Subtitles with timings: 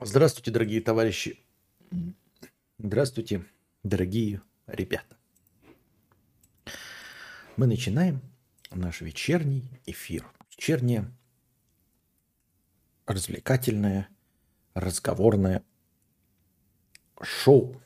[0.00, 1.40] Здравствуйте, дорогие товарищи.
[2.78, 3.44] Здравствуйте,
[3.82, 5.16] дорогие ребята.
[7.56, 8.22] Мы начинаем
[8.70, 10.24] наш вечерний эфир.
[10.52, 11.10] Вечернее
[13.06, 14.08] развлекательное,
[14.74, 15.64] разговорное
[17.20, 17.82] шоу.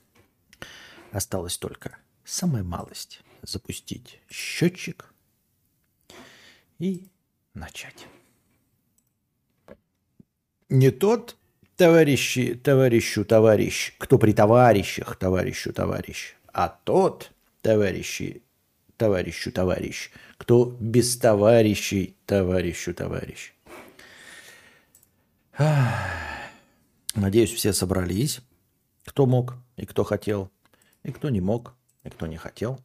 [1.12, 5.14] Осталось только самая малость запустить счетчик
[6.78, 7.08] и
[7.54, 8.06] начать.
[10.68, 11.38] Не тот
[11.82, 18.44] товарищи, товарищу, товарищ, кто при товарищах, товарищу, товарищ, а тот, товарищи,
[18.96, 23.52] товарищу, товарищ, кто без товарищей, товарищу, товарищ.
[27.16, 28.42] Надеюсь, все собрались,
[29.04, 30.52] кто мог и кто хотел,
[31.02, 31.74] и кто не мог,
[32.04, 32.78] и кто не хотел.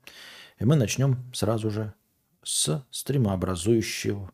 [0.58, 1.94] И мы начнем сразу же
[2.42, 4.32] с стримообразующего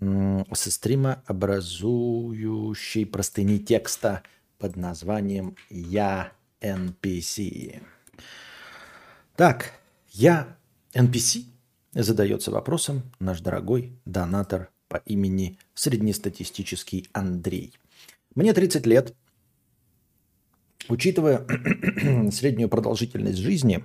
[0.00, 4.22] со стрима образующей простыни текста
[4.58, 7.82] под названием «Я NPC».
[9.36, 9.72] Так,
[10.10, 10.56] «Я
[10.94, 11.44] NPC»
[11.92, 17.74] задается вопросом наш дорогой донатор по имени среднестатистический Андрей.
[18.34, 19.14] Мне 30 лет.
[20.88, 21.44] Учитывая
[22.30, 23.84] среднюю продолжительность жизни,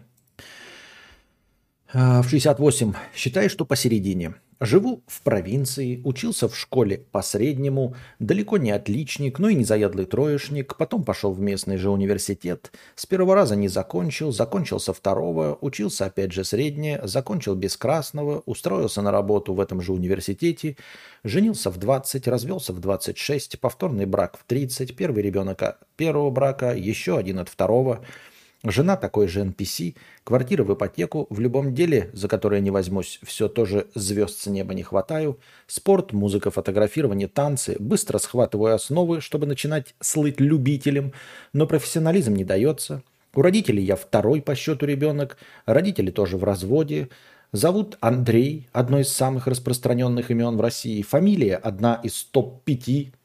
[1.93, 8.59] э, в 68 считаю, что посередине– Живу в провинции, учился в школе по среднему, далеко
[8.59, 13.33] не отличник, но и не заядлый троечник, потом пошел в местный же университет, с первого
[13.33, 19.11] раза не закончил, закончил со второго, учился опять же среднее, закончил без красного, устроился на
[19.11, 20.77] работу в этом же университете,
[21.23, 27.17] женился в 20, развелся в 26, повторный брак в 30, первый ребенок первого брака, еще
[27.17, 28.05] один от второго–
[28.63, 33.47] Жена такой же NPC, квартира в ипотеку, в любом деле, за которое не возьмусь, все
[33.47, 35.39] тоже звезд с неба не хватаю.
[35.65, 37.75] Спорт, музыка, фотографирование, танцы.
[37.79, 41.11] Быстро схватываю основы, чтобы начинать слыть любителем,
[41.53, 43.01] но профессионализм не дается.
[43.33, 47.09] У родителей я второй по счету ребенок, родители тоже в разводе.
[47.51, 51.01] Зовут Андрей, одно из самых распространенных имен в России.
[51.01, 53.20] Фамилия одна из топ-5 Э,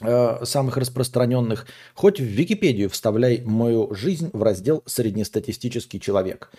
[0.00, 6.50] самых распространенных, хоть в Википедию вставляй мою жизнь в раздел «Среднестатистический человек».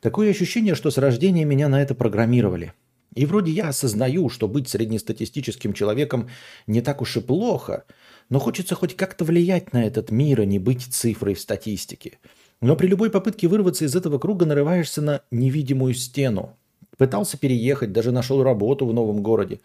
[0.00, 2.72] Такое ощущение, что с рождения меня на это программировали.
[3.14, 6.28] И вроде я осознаю, что быть среднестатистическим человеком
[6.66, 7.84] не так уж и плохо,
[8.28, 12.18] но хочется хоть как-то влиять на этот мир, а не быть цифрой в статистике.
[12.60, 16.56] Но при любой попытке вырваться из этого круга нарываешься на невидимую стену.
[16.96, 19.60] Пытался переехать, даже нашел работу в новом городе.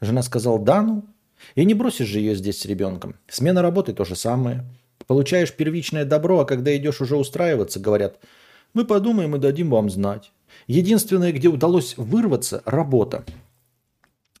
[0.00, 1.04] Жена сказала, да ну,
[1.54, 3.16] и не бросишь же ее здесь с ребенком.
[3.28, 4.64] Смена работы то же самое.
[5.06, 8.18] Получаешь первичное добро, а когда идешь уже устраиваться, говорят,
[8.72, 10.32] мы подумаем и дадим вам знать.
[10.66, 13.24] Единственное, где удалось вырваться– работа.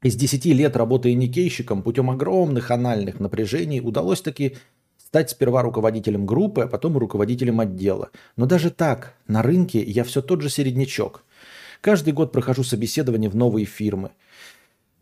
[0.02, 4.56] Из 10 лет работы никейщиком путем огромных анальных напряжений удалось таки
[4.98, 8.10] стать сперва руководителем группы, а потом руководителем отдела.
[8.36, 11.24] Но даже так, на рынке я все тот же середнячок.
[11.80, 14.10] Каждый год прохожу собеседование в новые фирмы–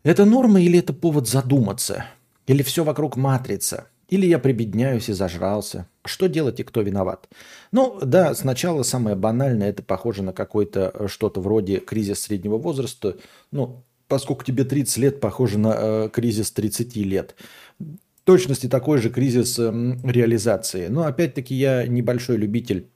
[0.04, 2.06] это норма или это повод задуматься?
[2.46, 3.86] Или все вокруг матрица?
[4.08, 5.88] Или я прибедняюсь и зажрался?
[6.04, 7.28] Что делать и кто виноват?
[7.70, 13.16] Ну, да, сначала самое банальное, это похоже на какое-то э, что-то вроде кризис среднего возраста.
[13.52, 17.34] Ну, поскольку тебе 30 лет, похоже на э, кризис 30 лет.
[17.78, 19.70] В точности такой же кризис э,
[20.04, 20.88] реализации.
[20.88, 22.88] Но опять-таки я небольшой любитель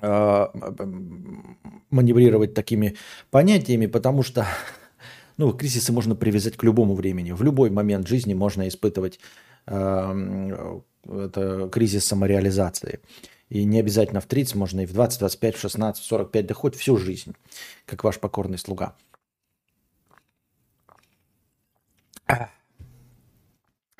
[0.00, 0.46] э,
[1.90, 2.96] маневрировать такими
[3.32, 4.46] понятиями, потому что
[5.38, 7.32] ну, кризисы можно привязать к любому времени.
[7.32, 9.20] В любой момент жизни можно испытывать
[9.66, 10.70] э,
[11.08, 13.00] это кризис самореализации.
[13.48, 16.54] И не обязательно в 30, можно и в 20, 25, в 16, в 45, да
[16.54, 17.34] хоть всю жизнь,
[17.86, 18.94] как ваш покорный слуга.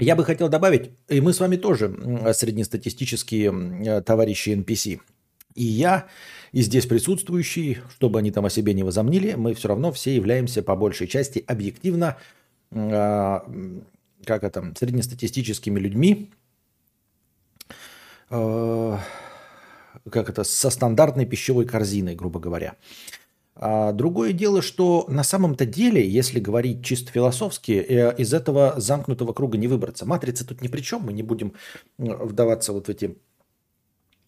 [0.00, 1.88] Я бы хотел добавить, и мы с вами тоже
[2.34, 5.00] среднестатистические товарищи NPC.
[5.58, 6.06] И я
[6.52, 10.62] и здесь присутствующие, чтобы они там о себе не возомнили, мы все равно все являемся
[10.62, 12.16] по большей части объективно,
[12.70, 13.40] э,
[14.24, 16.30] как это, среднестатистическими людьми,
[18.30, 18.98] э,
[20.08, 22.76] как это, со стандартной пищевой корзиной, грубо говоря.
[23.56, 29.32] А другое дело, что на самом-то деле, если говорить чисто философски, э, из этого замкнутого
[29.32, 30.06] круга не выбраться.
[30.06, 31.54] Матрица тут ни при чем, мы не будем
[31.98, 33.18] вдаваться вот в эти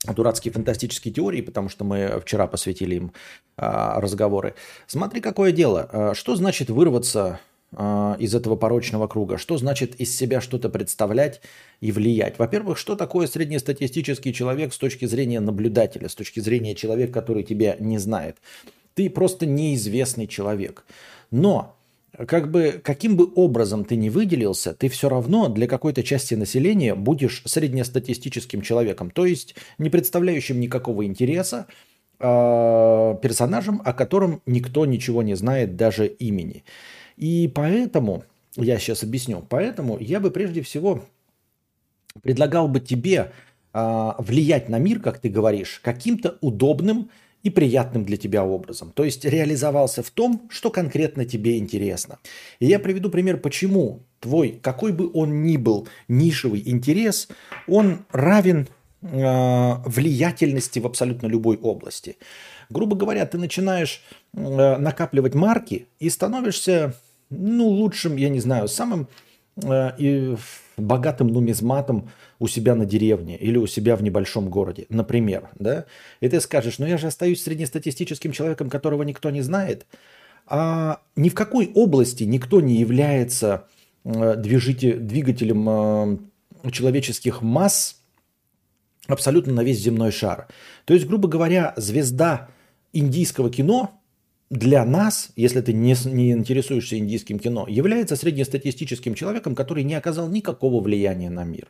[0.06, 3.12] дурацкие фантастические теории, потому что мы вчера посвятили им
[3.56, 4.55] а, разговоры.
[4.87, 5.88] Смотри, какое дело.
[5.93, 7.41] А, что значит вырваться
[7.73, 9.37] а, из этого порочного круга?
[9.37, 11.43] Что значит из себя что-то представлять
[11.81, 12.38] и влиять?
[12.38, 17.76] Во-первых, что такое среднестатистический человек с точки зрения наблюдателя, с точки зрения человека, который тебя
[17.79, 18.38] не знает?
[18.94, 20.85] Ты просто неизвестный человек.
[21.31, 21.76] Но
[22.26, 26.94] как бы каким бы образом ты не выделился, ты все равно для какой-то части населения
[26.94, 31.66] будешь среднестатистическим человеком, то есть не представляющим никакого интереса,
[32.18, 32.24] э,
[33.22, 36.64] персонажем, о котором никто ничего не знает, даже имени.
[37.16, 38.24] И поэтому,
[38.56, 41.04] я сейчас объясню, поэтому я бы прежде всего
[42.22, 43.32] предлагал бы тебе
[43.72, 47.10] э, влиять на мир, как ты говоришь, каким-то удобным
[47.42, 48.92] и приятным для тебя образом.
[48.94, 52.19] То есть реализовался в том, что конкретно тебе интересно.
[52.58, 57.28] И я приведу пример, почему твой, какой бы он ни был нишевый интерес,
[57.66, 58.69] он равен
[59.02, 62.16] э, влиятельности в абсолютно любой области.
[62.69, 64.02] Грубо говоря, ты начинаешь
[64.32, 66.94] э, накапливать марки и становишься,
[67.31, 69.08] ну, лучшим, я не знаю, самым
[69.98, 70.36] и
[70.76, 75.84] богатым нумизматом у себя на деревне или у себя в небольшом городе, например, да,
[76.20, 79.86] и ты скажешь, ну я же остаюсь среднестатистическим человеком, которого никто не знает,
[80.46, 83.66] а ни в какой области никто не является
[84.04, 88.00] э, двигателем э, человеческих масс
[89.06, 90.48] абсолютно на весь земной шар.
[90.84, 92.48] То есть, грубо говоря, звезда
[92.92, 94.00] индийского кино
[94.50, 100.29] для нас, если ты не, не интересуешься индийским кино, является среднестатистическим человеком, который не оказал
[100.29, 101.69] никакого влияния на мир.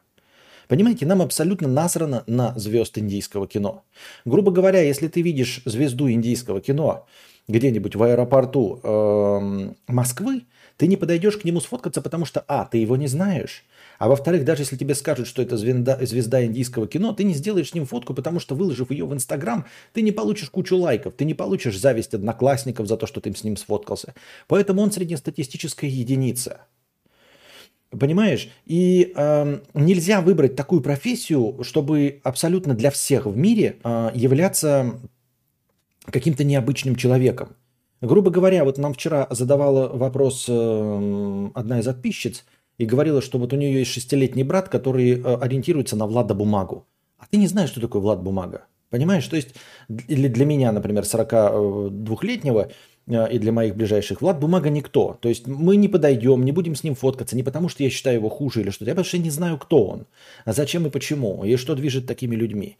[0.66, 3.84] Понимаете, нам абсолютно насрано на звезд индийского кино.
[4.24, 7.06] Грубо говоря, если ты видишь звезду индийского кино
[7.48, 10.44] где-нибудь в аэропорту э, Москвы,
[10.76, 13.64] ты не подойдешь к нему сфоткаться, потому что, а, ты его не знаешь,
[14.00, 17.68] а во-вторых, даже если тебе скажут, что это звезда, звезда индийского кино, ты не сделаешь
[17.68, 21.26] с ним фотку, потому что, выложив ее в Инстаграм, ты не получишь кучу лайков, ты
[21.26, 24.14] не получишь зависть одноклассников за то, что ты с ним сфоткался.
[24.48, 26.62] Поэтому он среднестатистическая единица.
[27.90, 28.48] Понимаешь?
[28.64, 34.98] И э, нельзя выбрать такую профессию, чтобы абсолютно для всех в мире э, являться
[36.06, 37.50] каким-то необычным человеком.
[38.00, 42.46] Грубо говоря, вот нам вчера задавала вопрос э, одна из подписчиц–
[42.80, 46.86] и говорила, что вот у нее есть шестилетний брат, который э, ориентируется на Влада Бумагу.
[47.18, 48.62] А ты не знаешь, что такое Влад Бумага.
[48.88, 49.26] Понимаешь?
[49.26, 49.50] То есть,
[50.08, 52.70] или для меня, например, 42-летнего
[53.06, 55.18] э, и для моих ближайших, Влад Бумага никто.
[55.20, 58.16] То есть мы не подойдем, не будем с ним фоткаться, не потому что я считаю
[58.16, 60.06] его хуже или что-то, я что не знаю, кто он,
[60.46, 62.78] а зачем и почему, и что движет такими людьми.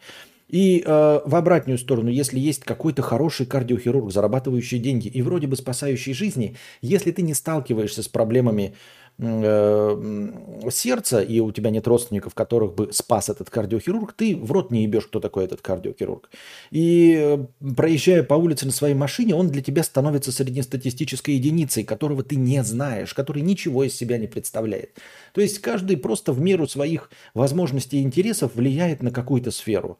[0.51, 5.55] И э, в обратную сторону, если есть какой-то хороший кардиохирург, зарабатывающий деньги и вроде бы
[5.55, 8.73] спасающий жизни, если ты не сталкиваешься с проблемами
[9.21, 14.83] сердца, и у тебя нет родственников, которых бы спас этот кардиохирург, ты в рот не
[14.83, 16.31] ебешь, кто такой этот кардиохирург.
[16.71, 17.45] И э,
[17.75, 22.63] проезжая по улице на своей машине, он для тебя становится среднестатистической единицей, которого ты не
[22.63, 24.97] знаешь, который ничего из себя не представляет.
[25.33, 29.99] То есть каждый просто в меру своих возможностей и интересов влияет на какую-то сферу.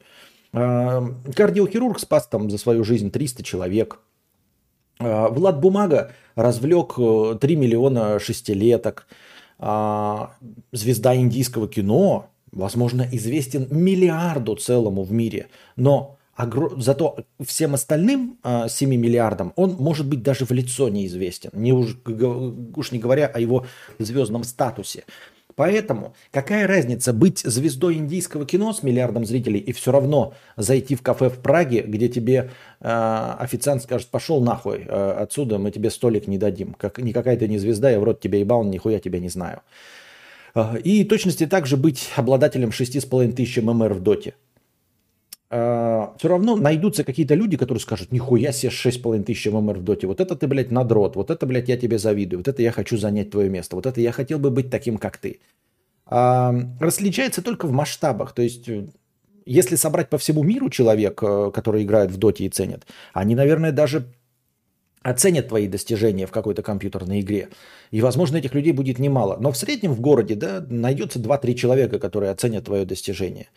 [0.51, 0.99] Э,
[1.35, 3.99] кардиохирург спас там за свою жизнь 300 человек–
[5.01, 7.01] Влад Бумага развлек 3
[7.41, 9.07] э, миллиона шестилеток.
[9.63, 10.31] А,
[10.71, 15.49] звезда индийского кино, возможно, известен миллиарду целому в мире.
[15.75, 16.17] Но
[16.77, 18.67] зато всем остальным 7 а,
[18.97, 21.51] миллиардам он может быть даже в лицо неизвестен.
[21.53, 21.97] Не уж,
[22.75, 23.65] уж не говоря о его
[23.99, 25.03] звездном статусе.
[25.61, 31.03] Поэтому какая разница быть звездой индийского кино с миллиардом зрителей и все равно зайти в
[31.03, 32.49] кафе в Праге, где тебе
[32.79, 36.73] э, официант скажет, пошел нахуй э, отсюда, мы тебе столик не дадим.
[36.73, 39.61] Как, никакая ты не звезда, я в рот тебя ебал, нихуя тебя не знаю.
[40.55, 44.33] Э, и точности также быть обладателем 6,5 тысяч ММР в доте.
[45.51, 50.07] Uh, все равно найдутся какие-то люди, которые скажут, нихуя себе 6,5 тысяч ММР в доте,
[50.07, 52.97] вот это ты, блядь, надрот, вот это, блядь, я тебе завидую, вот это я хочу
[52.97, 55.41] занять твое место, вот это я хотел бы быть таким, как ты.
[56.09, 58.85] Uh, различается только в масштабах, то есть э,
[59.45, 63.73] если собрать по всему миру человек, э, который играет в доте и ценят, они, наверное,
[63.73, 64.05] даже
[65.03, 67.49] оценят твои достижения в какой-то компьютерной игре.
[67.89, 69.37] И, возможно, этих людей будет немало.
[69.39, 73.47] Но в среднем в городе да, найдется 2-3 человека, которые оценят твое достижение.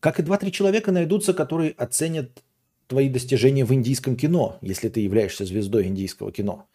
[0.00, 2.42] Как и два-три человека найдутся, которые оценят
[2.86, 6.66] твои достижения в индийском кино, если ты являешься звездой индийского кино.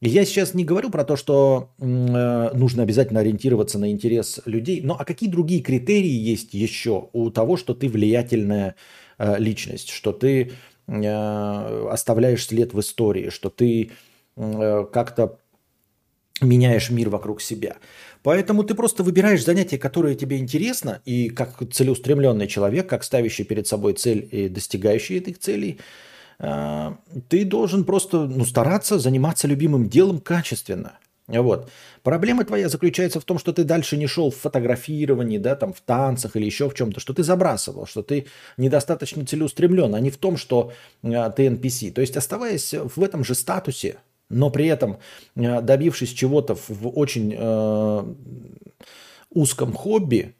[0.00, 4.96] Я сейчас не говорю про то, что э, нужно обязательно ориентироваться на интерес людей, но
[4.98, 8.74] а какие другие критерии есть еще у того, что ты влиятельная
[9.18, 10.52] э, личность, что ты
[10.88, 13.92] э, оставляешь след в истории, что ты
[14.36, 15.38] э, как-то
[16.40, 17.76] меняешь мир вокруг себя.
[18.24, 23.66] Поэтому ты просто выбираешь занятие, которое тебе интересно, и как целеустремленный человек, как ставящий перед
[23.66, 25.78] собой цель и достигающий этих целей,
[26.38, 26.96] а,
[27.28, 30.98] ты должен просто ну, стараться заниматься любимым делом качественно.
[31.26, 31.70] Вот.
[32.02, 35.82] Проблема твоя заключается в том, что ты дальше не шел в фотографировании, да, там, в
[35.82, 38.26] танцах или еще в чем-то, что ты забрасывал, что ты
[38.56, 41.92] недостаточно целеустремлен, а не в том, что а, ты NPC.
[41.92, 44.98] То есть, оставаясь в этом же статусе, но при этом
[45.36, 48.14] э, добившись чего-то в очень э,
[49.30, 50.34] узком хобби,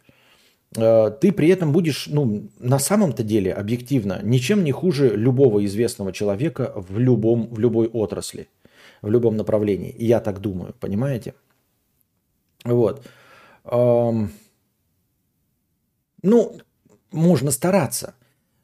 [0.77, 6.13] э, ты при этом будешь, ну, на самом-то деле, объективно, ничем не хуже любого известного
[6.13, 8.49] человека в, любом, в любой отрасли,
[9.03, 9.95] в любом направлении.
[9.99, 11.35] Я так думаю, понимаете?
[12.65, 13.07] Вот.
[13.65, 14.33] Эм...
[16.23, 16.57] Ну,
[17.13, 18.15] можно стараться.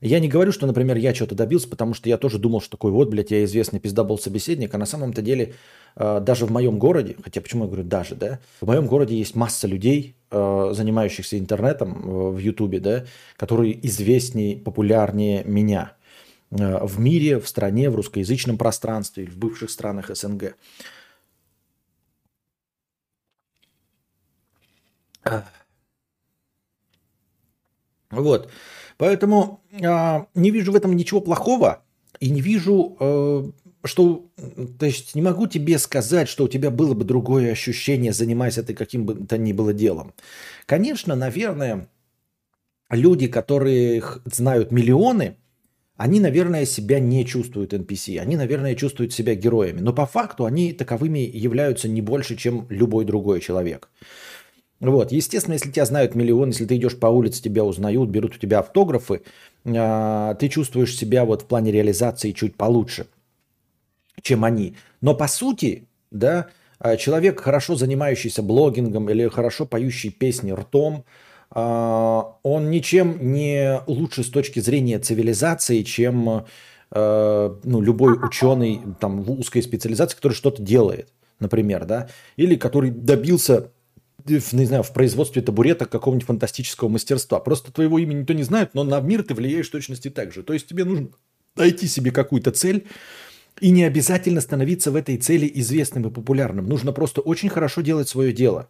[0.01, 2.91] Я не говорю, что, например, я что-то добился, потому что я тоже думал, что такой
[2.91, 5.55] вот, блядь, я известный пиздобол собеседник, а на самом-то деле
[5.97, 9.35] э, даже в моем городе, хотя почему я говорю даже, да, в моем городе есть
[9.35, 13.05] масса людей, э, занимающихся интернетом э, в Ютубе, да,
[13.37, 15.93] которые известнее, популярнее меня
[16.51, 20.57] в мире, в стране, в русскоязычном пространстве, в бывших странах СНГ.
[28.11, 28.51] Вот.
[29.01, 31.83] Поэтому э, не вижу в этом ничего плохого
[32.21, 33.51] и не вижу, э,
[33.83, 34.31] что,
[34.79, 38.75] то есть не могу тебе сказать, что у тебя было бы другое ощущение, занимаясь ты
[38.75, 40.13] каким бы то ни было делом.
[40.67, 41.89] Конечно, наверное,
[42.91, 45.37] люди, которые знают миллионы,
[45.97, 50.75] они, наверное, себя не чувствуют NPC, они, наверное, чувствуют себя героями, но по факту они
[50.75, 53.89] таковыми являются не больше, чем любой другой человек.
[54.81, 58.39] Вот, естественно, если тебя знают миллион, если ты идешь по улице, тебя узнают, берут у
[58.39, 59.23] тебя автографы,
[59.65, 63.07] э, ты чувствуешь себя вот в плане реализации чуть получше,
[64.23, 64.77] чем они.
[65.03, 71.05] Но по сути, да, а, человек, хорошо занимающийся блогингом или хорошо поющий песни ртом,
[71.55, 71.61] э,
[72.43, 76.45] он ничем не лучше с точки зрения цивилизации, чем
[76.93, 83.71] ну, любой ученый там, в узкой специализации, который что-то делает, например, да, или который добился
[84.27, 87.41] не знаю, в производстве табурета какого-нибудь фантастического мастерства.
[87.41, 90.43] Просто твоего имени никто не знает, но на мир ты влияешь точности так же.
[90.43, 91.09] То есть тебе нужно
[91.57, 92.87] найти себе какую-то цель,
[93.61, 96.67] и не обязательно становиться в этой цели известным и популярным.
[96.67, 98.69] Нужно просто очень хорошо делать свое дело.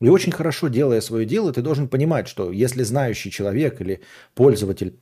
[0.00, 4.00] И очень хорошо делая свое дело, ты должен понимать, что если знающий человек или
[4.34, 4.98] пользователь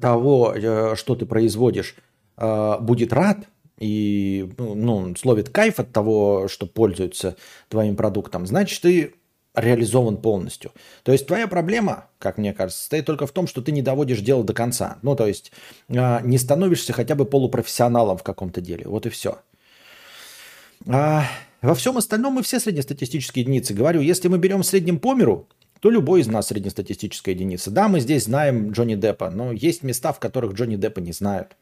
[0.00, 1.94] того, э, что ты производишь,
[2.36, 3.46] э, будет рад,
[3.80, 7.36] и ну, ну, словит кайф от того, что пользуются
[7.68, 9.14] твоим продуктом, значит, ты
[9.54, 10.72] реализован полностью.
[11.02, 14.20] То есть твоя проблема, как мне кажется, состоит только в том, что ты не доводишь
[14.20, 14.98] дело до конца.
[15.02, 15.50] Ну, то есть
[15.88, 18.86] э, не становишься хотя бы полупрофессионалом в каком-то деле.
[18.86, 19.38] Вот и все.
[20.86, 21.24] А
[21.62, 23.74] во всем остальном мы все среднестатистические единицы.
[23.74, 25.48] Говорю, если мы берем в среднем по миру,
[25.80, 27.70] то любой из нас среднестатистическая единица.
[27.70, 31.56] Да, мы здесь знаем Джонни Деппа, но есть места, в которых Джонни Деппа не знают.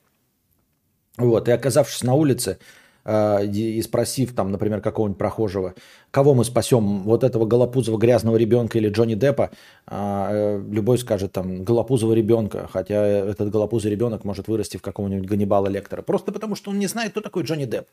[1.19, 2.59] Вот, и оказавшись на улице,
[3.05, 5.75] э, и спросив там, например, какого-нибудь прохожего,
[6.11, 9.51] кого мы спасем, вот этого голопузого грязного ребенка или Джонни Деппа,
[9.87, 15.29] а, э, любой скажет там голопузого ребенка, хотя этот голопузый ребенок может вырасти в какого-нибудь
[15.29, 17.87] Ганнибала Лектора, просто потому что он не знает, кто такой Джонни Депп.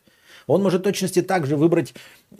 [0.47, 1.93] Он может точности также выбрать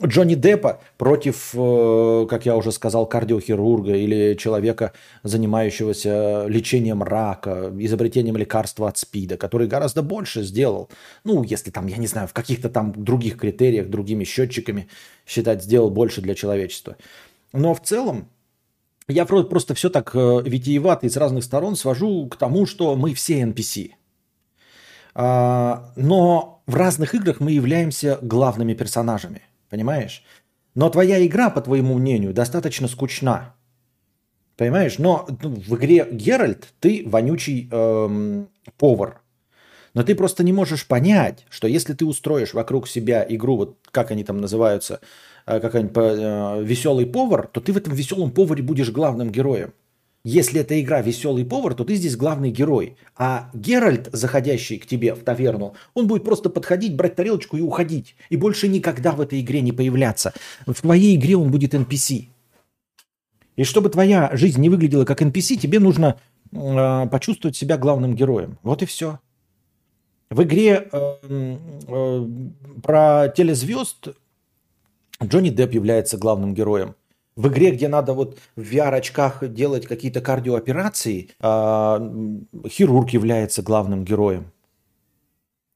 [0.04, 4.92] Джонни Деппа против, э, как я уже сказал, кардиохирурга или человека,
[5.22, 10.88] занимающегося лечением рака, изобретением лекарства от СПИДа, который гораздо больше сделал.
[11.24, 14.88] Ну, если там, я не знаю, в каких-то там других критериях, другими счетчиками
[15.26, 16.96] считать, сделал больше для человечества.
[17.52, 18.28] Но в целом,
[19.08, 23.14] я просто все так э, витиевато и с разных сторон свожу к тому, что мы
[23.14, 23.92] все NPC.
[25.14, 30.22] А, но в разных играх мы являемся главными персонажами, понимаешь?
[30.74, 33.54] Но твоя игра, по твоему мнению, достаточно скучна.
[34.56, 34.98] Понимаешь?
[34.98, 39.22] Но ну, в игре Геральт ты вонючий эм, повар.
[39.96, 44.10] Но ты просто не можешь понять, что если ты устроишь вокруг себя игру, вот как
[44.10, 45.00] они там называются,
[45.46, 49.72] э, какой-нибудь э, веселый повар, то ты в этом веселом поваре будешь главным героем.
[50.22, 52.96] Если это игра «Веселый повар», то ты здесь главный герой.
[53.16, 58.16] А Геральт, заходящий к тебе в таверну, он будет просто подходить, брать тарелочку и уходить.
[58.28, 60.34] И больше никогда в этой игре не появляться.
[60.66, 62.26] В твоей игре он будет NPC.
[63.54, 66.18] И чтобы твоя жизнь не выглядела как NPC, тебе нужно
[66.52, 68.58] э, почувствовать себя главным героем.
[68.62, 69.20] Вот и все.
[70.30, 72.26] В игре э, э,
[72.82, 74.08] про телезвезд
[75.22, 76.96] Джонни Депп является главным героем.
[77.36, 84.52] В игре, где надо вот в VR-очках делать какие-то кардиооперации, э, хирург является главным героем.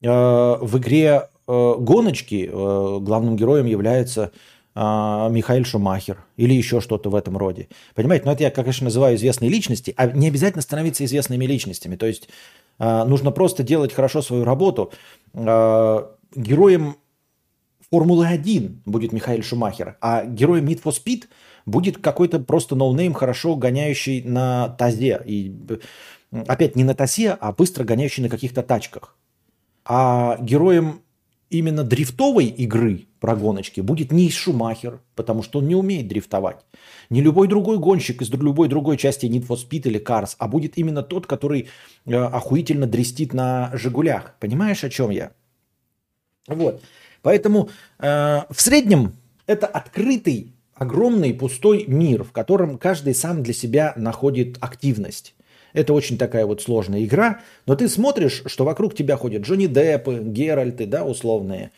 [0.02, 4.32] В игре гоночки главным героем является
[4.74, 7.68] Михаил Шумахер или еще что-то в этом роде.
[7.94, 11.96] Понимаете, но это я, конечно, называю известные личности, а не обязательно становиться известными личностями.
[11.96, 12.30] То есть
[12.80, 14.92] нужно просто делать хорошо свою работу.
[15.34, 16.02] Э,
[16.34, 16.96] героем
[17.90, 21.24] Формулы-1 будет Михаил Шумахер, а героем Need for Speed–
[21.66, 25.20] будет какой-то просто no name, хорошо гоняющий на тазе.
[25.24, 25.54] И
[26.46, 29.16] опять не на тазе, а быстро гоняющий на каких-то тачках.
[29.84, 31.02] А героем
[31.50, 36.64] именно дрифтовой игры про гоночки будет не Шумахер, потому что он не умеет дрифтовать.
[37.10, 40.78] Не любой другой гонщик из любой другой части Need for Speed или Cars, а будет
[40.78, 41.68] именно тот, который
[42.06, 44.36] э, охуительно дрестит на «Жигулях».
[44.38, 45.32] Понимаешь, о чем я?
[46.46, 46.80] Вот.
[47.22, 49.14] Поэтому э, в среднем
[49.46, 55.34] это открытый, огромный, пустой мир, в котором каждый сам для себя находит активность.
[55.72, 60.20] Это очень такая вот сложная игра, но ты смотришь, что вокруг тебя ходят Джонни Деппы,
[60.22, 61.70] Геральты, да, условные,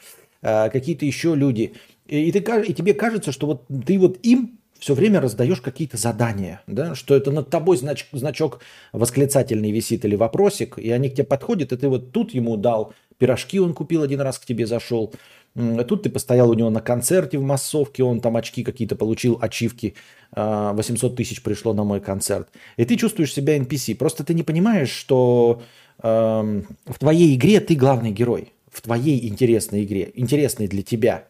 [0.42, 1.74] э, какие-то еще люди,
[2.06, 6.60] и, ты, и тебе кажется, что вот ты вот им все время раздаешь какие-то задания,
[6.66, 8.58] да, что это над тобой знач, значок
[8.92, 12.92] восклицательный висит или вопросик, и они к тебе подходят, и ты вот тут ему дал
[13.16, 15.14] пирожки, он купил один раз к тебе зашел,
[15.54, 19.94] Тут ты постоял у него на концерте в массовке, он там очки какие-то получил, ачивки,
[20.34, 22.48] 800 а, тысяч пришло на мой концерт.
[22.78, 23.94] И ты чувствуешь себя NPC.
[23.96, 25.62] Просто ты не понимаешь, что
[26.02, 28.54] э, в твоей игре ты главный герой.
[28.70, 31.28] В твоей интересной игре, интересной для тебя.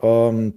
[0.00, 0.50] Э,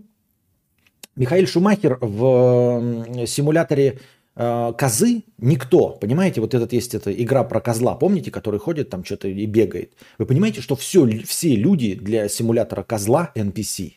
[1.18, 4.00] Михаил Шумахер в симуляторе
[4.38, 5.90] козы никто.
[5.90, 9.94] Понимаете, вот этот есть эта игра про козла, помните, который ходит там что-то и бегает.
[10.20, 13.94] Вы понимаете, что все, все люди для симулятора козла NPC.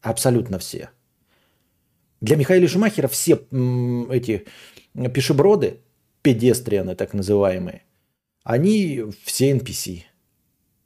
[0.00, 0.90] Абсолютно все.
[2.22, 4.46] Для Михаила Шумахера все м, эти
[5.12, 5.80] пешеброды,
[6.22, 7.82] педестрианы так называемые,
[8.44, 10.04] они все NPC.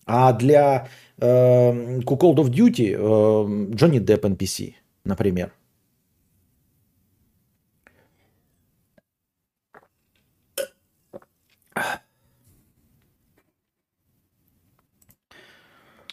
[0.04, 0.88] А для
[1.19, 5.52] э, Call of Duty э, Джонни Депп NPC, например–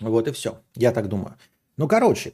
[0.09, 0.59] Вот и все.
[0.75, 1.35] Я так думаю.
[1.77, 2.33] Ну, короче,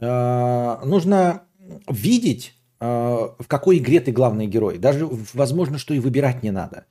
[0.00, 1.42] э, нужно
[1.88, 4.78] видеть, э, в какой игре ты главный герой.
[4.78, 6.86] Даже, возможно, что и выбирать не надо.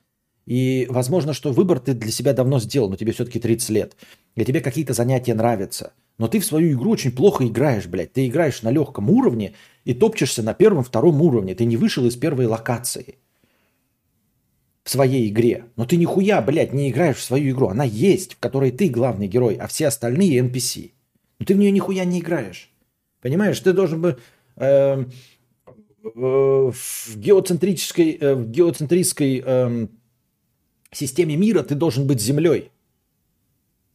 [0.46, 3.96] И возможно, что выбор ты для себя давно сделал, но тебе все-таки 30 лет.
[4.36, 5.92] И тебе какие-то занятия нравятся.
[6.18, 8.12] Но ты в свою игру очень плохо играешь, блядь.
[8.12, 9.54] Ты играешь на легком уровне
[9.84, 11.54] и топчешься на первом-втором уровне.
[11.54, 13.18] Ты не вышел из первой локации
[14.84, 15.64] в своей игре.
[15.76, 17.68] Но ты нихуя, блядь, не играешь в свою игру.
[17.68, 20.92] Она есть, в которой ты главный герой, а все остальные NPC.
[21.38, 22.70] Но ты в нее нихуя не играешь.
[23.20, 24.18] Понимаешь, ты должен бы
[24.56, 25.04] э,
[26.02, 29.86] в геоцентрической, э, в геоцентрической э,
[30.92, 32.70] системе мира ты должен быть землей.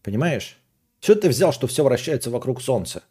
[0.01, 0.57] Понимаешь?
[0.99, 3.03] Все ты взял, что все вращается вокруг Солнца?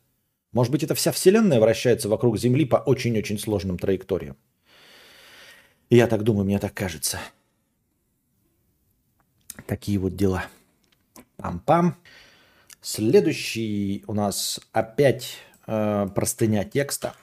[0.52, 4.36] Может быть, это вся Вселенная вращается вокруг Земли по очень-очень сложным траекториям.
[5.90, 7.18] Я так думаю, мне так кажется.
[9.66, 10.46] Такие вот дела.
[11.36, 11.94] Пам-пам.
[12.80, 17.14] Следующий у нас опять э, простыня текста.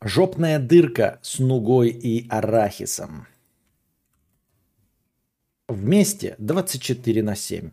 [0.00, 3.26] Жопная дырка с нугой и арахисом.
[5.68, 7.70] Вместе 24 на 7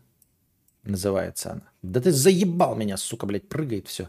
[0.82, 1.70] называется она.
[1.82, 4.08] Да ты заебал меня, сука, блядь, прыгает все,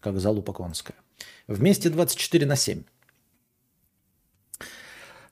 [0.00, 0.96] как залупа конская.
[1.48, 2.84] Вместе 24 на 7.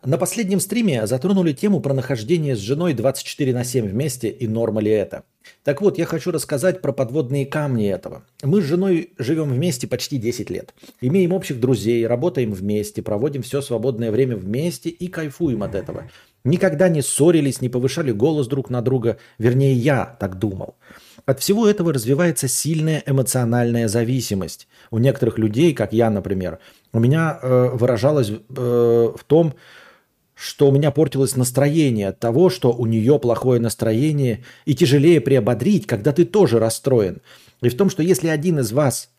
[0.04, 4.82] На последнем стриме затронули тему про нахождение с женой 24 на 7 вместе и норма
[4.82, 5.24] ли это.
[5.62, 8.22] Так вот, я хочу рассказать про подводные камни этого.
[8.42, 10.74] Мы с женой живем вместе почти 10 лет.
[11.00, 16.10] Имеем общих друзей, работаем вместе, проводим все свободное время вместе и кайфуем от этого.
[16.44, 19.16] Никогда не ссорились, не повышали голос друг на друга.
[19.38, 20.76] Вернее, я так думал.
[21.24, 24.68] От всего этого развивается сильная эмоциональная зависимость.
[24.90, 26.58] У некоторых людей, как я, например,
[26.92, 29.54] у меня э, выражалась э, в том,
[30.68, 36.12] у меня портилось настроение от того, что у нее плохое настроение, и тяжелее приободрить, когда
[36.12, 37.20] ты тоже расстроен.
[37.62, 39.10] И в том, что если один из вас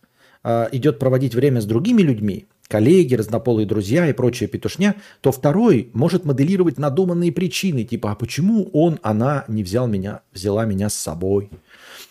[0.43, 5.89] э, идет проводить время с другими людьми, коллеги, разнополые друзья и прочая петушня, то второй
[5.93, 10.95] может моделировать надуманные причины, типа, а почему он, она не взял меня, взяла меня с
[10.95, 11.49] собой.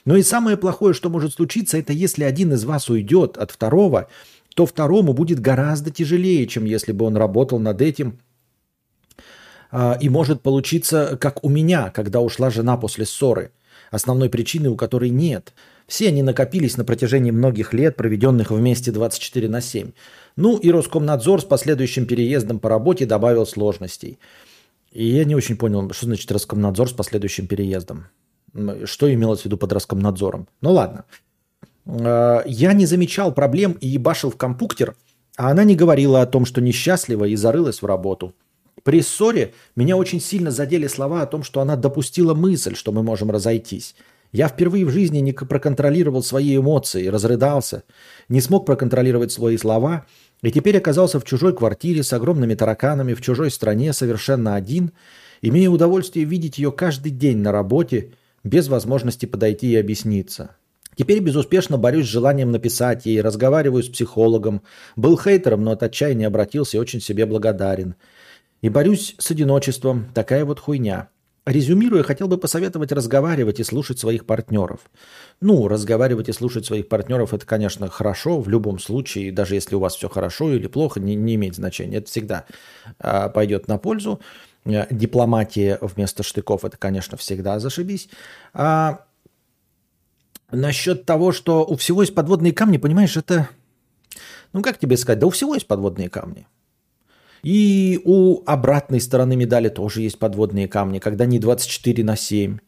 [0.04, 4.08] Но и самое плохое, что может случиться, это если один из вас уйдет от второго,
[4.54, 8.18] то второму будет гораздо тяжелее, чем если бы он работал над этим–
[10.00, 13.50] и может получиться, как у меня, когда ушла жена после ссоры,
[13.90, 15.52] основной причины у которой нет.
[15.86, 19.92] Все они накопились на протяжении многих лет, проведенных вместе 24 на 7.
[20.36, 24.18] Ну и Роскомнадзор с последующим переездом по работе добавил сложностей.
[24.92, 28.06] И я не очень понял, что значит Роскомнадзор с последующим переездом.
[28.84, 30.48] Что имелось в виду под Роскомнадзором?
[30.60, 31.04] Ну ладно.
[31.86, 34.94] А, я не замечал проблем и ебашил в компуктер,
[35.36, 38.34] а она не говорила о том, что несчастлива и зарылась в работу.
[38.82, 43.02] При ссоре меня очень сильно задели слова о том, что она допустила мысль, что мы
[43.02, 43.94] можем разойтись.
[44.32, 47.84] Я впервые в жизни не проконтролировал свои эмоции, разрыдался,
[48.28, 50.06] не смог проконтролировать свои слова
[50.42, 54.90] и теперь оказался в чужой квартире с огромными тараканами, в чужой стране, совершенно один,
[55.40, 60.56] имея удовольствие видеть ее каждый день на работе, без возможности подойти и объясниться.
[60.96, 64.62] Теперь безуспешно борюсь с желанием написать ей, разговариваю с психологом.
[64.96, 67.94] Был хейтером, но от отчаяния обратился и очень себе благодарен.
[68.64, 70.06] И борюсь с одиночеством.
[70.14, 71.10] Такая вот хуйня.
[71.44, 74.80] Резюмируя, хотел бы посоветовать разговаривать и слушать своих партнеров.
[75.42, 79.80] Ну, разговаривать и слушать своих партнеров это, конечно, хорошо в любом случае, даже если у
[79.80, 81.98] вас все хорошо или плохо, не, не имеет значения.
[81.98, 82.46] Это всегда
[82.98, 84.20] а, пойдет на пользу.
[84.64, 88.08] А, дипломатия вместо штыков это, конечно, всегда зашибись.
[88.54, 89.04] А
[90.50, 93.50] насчет того, что у всего есть подводные камни, понимаешь, это...
[94.54, 95.18] Ну, как тебе сказать?
[95.18, 96.46] Да у всего есть подводные камни.
[97.44, 102.58] И у обратной стороны медали тоже есть подводные камни, когда не 24 на 7.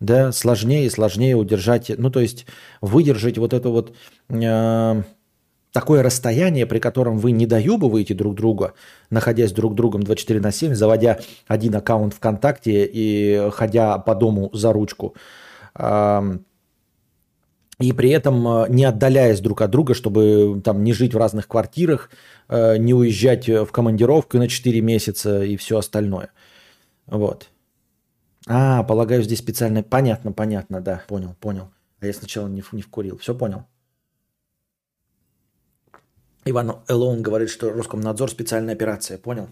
[0.00, 2.46] Да, сложнее и сложнее удержать, ну то есть
[2.80, 3.96] выдержать вот это вот
[4.28, 5.02] э,
[5.72, 8.74] такое расстояние, при котором вы не доебываете друг друга,
[9.10, 14.72] находясь друг другом 24 на 7, заводя один аккаунт ВКонтакте и ходя по дому за
[14.72, 15.14] ручку.
[17.80, 21.46] И при этом э, не отдаляясь друг от друга, чтобы там не жить в разных
[21.46, 22.10] квартирах,
[22.48, 26.30] э, не уезжать в командировку на 4 месяца и все остальное.
[27.06, 27.50] Вот.
[28.46, 29.82] А, полагаю, здесь специально...
[29.82, 31.70] Понятно, понятно, да, понял, понял.
[32.00, 33.18] А я сначала не, не вкурил.
[33.18, 33.64] Все понял.
[36.44, 39.18] Иван Элоун говорит, что Роскомнадзор специальная операция.
[39.18, 39.48] Понял?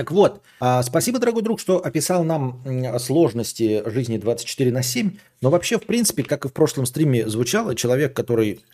[0.00, 2.62] Так вот, а, спасибо, дорогой друг, что описал нам
[2.98, 5.18] сложности жизни 24 на 7.
[5.42, 8.64] Но вообще, в принципе, как и в прошлом стриме звучало, человек, который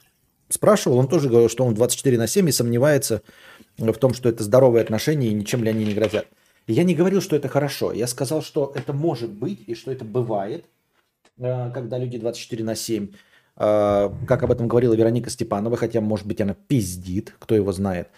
[0.48, 3.22] спрашивал, он тоже говорил, что он 24 на 7 и сомневается
[3.76, 6.28] в том, что это здоровые отношения и ничем ли они не грозят.
[6.68, 7.92] я не говорил, что это хорошо.
[7.92, 10.66] Я сказал, что это может быть и что это бывает,
[11.40, 13.08] э, когда люди 24 на 7.
[13.56, 18.10] Э, как об этом говорила Вероника Степанова, хотя, может быть, она пиздит, кто его знает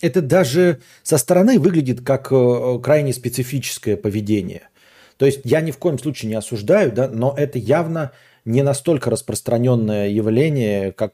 [0.00, 4.68] это даже со стороны выглядит как э, крайне специфическое поведение.
[5.16, 8.12] То есть я ни в коем случае не осуждаю, да, но это явно
[8.44, 11.12] не настолько распространенное явление, как,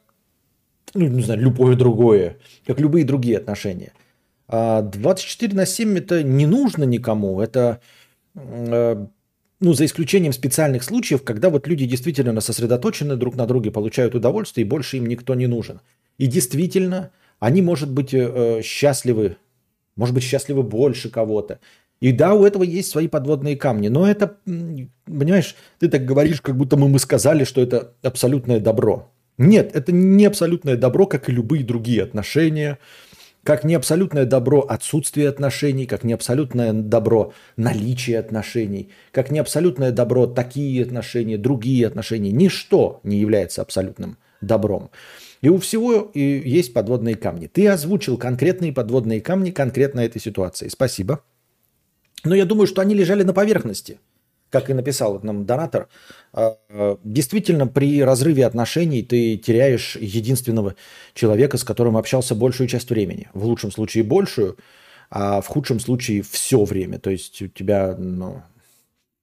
[0.94, 2.36] ну, не знаю, любое другое,
[2.66, 3.92] как любые другие отношения.
[4.48, 7.80] 24 а на 7 это не нужно никому, это,
[8.36, 9.06] э,
[9.58, 14.64] ну, за исключением специальных случаев, когда вот люди действительно сосредоточены друг на друге, получают удовольствие,
[14.64, 15.80] и больше им никто не нужен.
[16.18, 19.36] И действительно, они, может быть, э, э, счастливы,
[19.96, 21.60] может быть, счастливы больше кого-то.
[22.00, 23.88] И да, у этого есть свои подводные камни.
[23.88, 29.10] Но это, понимаешь, ты так говоришь, как будто мы, мы сказали, что это абсолютное добро.
[29.38, 32.78] Нет, это не абсолютное добро, как и любые другие отношения,
[33.42, 39.92] как не абсолютное добро отсутствие отношений, как не абсолютное добро наличие отношений, как не абсолютное
[39.92, 42.32] добро такие отношения, другие отношения.
[42.32, 44.90] Ничто не является абсолютным добром.
[45.42, 47.46] И у всего есть подводные камни.
[47.46, 50.68] Ты озвучил конкретные подводные камни конкретно этой ситуации.
[50.68, 51.22] Спасибо.
[52.24, 54.00] Но я думаю, что они лежали на поверхности.
[54.50, 55.88] Как и написал нам донатор,
[56.32, 56.56] а,
[57.02, 60.76] действительно при разрыве отношений ты теряешь единственного
[61.14, 63.28] человека, с которым общался большую часть времени.
[63.34, 64.56] В лучшем случае большую,
[65.10, 66.98] а в худшем случае все время.
[66.98, 68.42] То есть у тебя ну,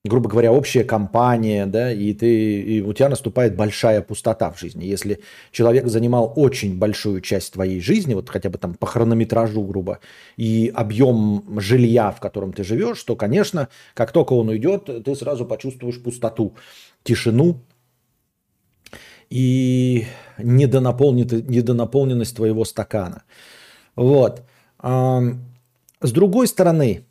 [0.06, 4.84] грубо говоря, общая компания, да, и, ты, и у тебя наступает большая пустота в жизни.
[4.84, 5.20] Если
[5.52, 10.00] человек занимал очень большую часть твоей жизни, вот хотя бы там по хронометражу, грубо,
[10.36, 15.46] и объем жилья, в котором ты живешь, то, конечно, как только он уйдет, ты сразу
[15.46, 16.54] почувствуешь пустоту,
[17.04, 17.62] тишину
[19.30, 20.06] и
[20.38, 23.24] недонаполненность твоего стакана.
[23.96, 24.42] Вот.
[24.82, 27.06] С другой стороны,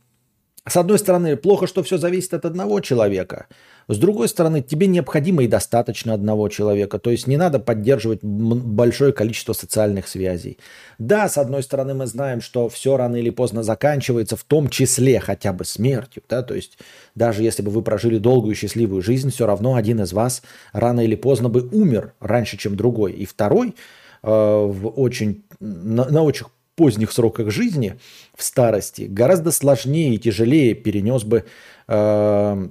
[0.69, 3.47] с одной стороны, плохо, что все зависит от одного человека.
[3.89, 7.01] С другой стороны, тебе необходимо и достаточно одного человека.
[7.01, 10.59] То есть не надо поддерживать большое количество социальных связей.
[10.99, 15.19] Да, с одной стороны, мы знаем, что все рано или поздно заканчивается, в том числе
[15.19, 16.23] хотя бы смертью.
[16.29, 16.43] Да?
[16.43, 16.79] То есть
[17.17, 21.17] даже если бы вы прожили долгую счастливую жизнь, все равно один из вас рано или
[21.17, 23.13] поздно бы умер раньше, чем другой.
[23.13, 23.75] И второй
[24.23, 27.99] э, в очень, на, на очень поздних сроках жизни,
[28.35, 31.45] в старости, гораздо сложнее и тяжелее перенес бы
[31.89, 32.69] э,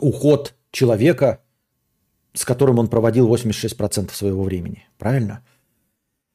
[0.00, 1.40] уход человека,
[2.34, 4.86] с которым он проводил 86% своего времени.
[4.98, 5.42] Правильно?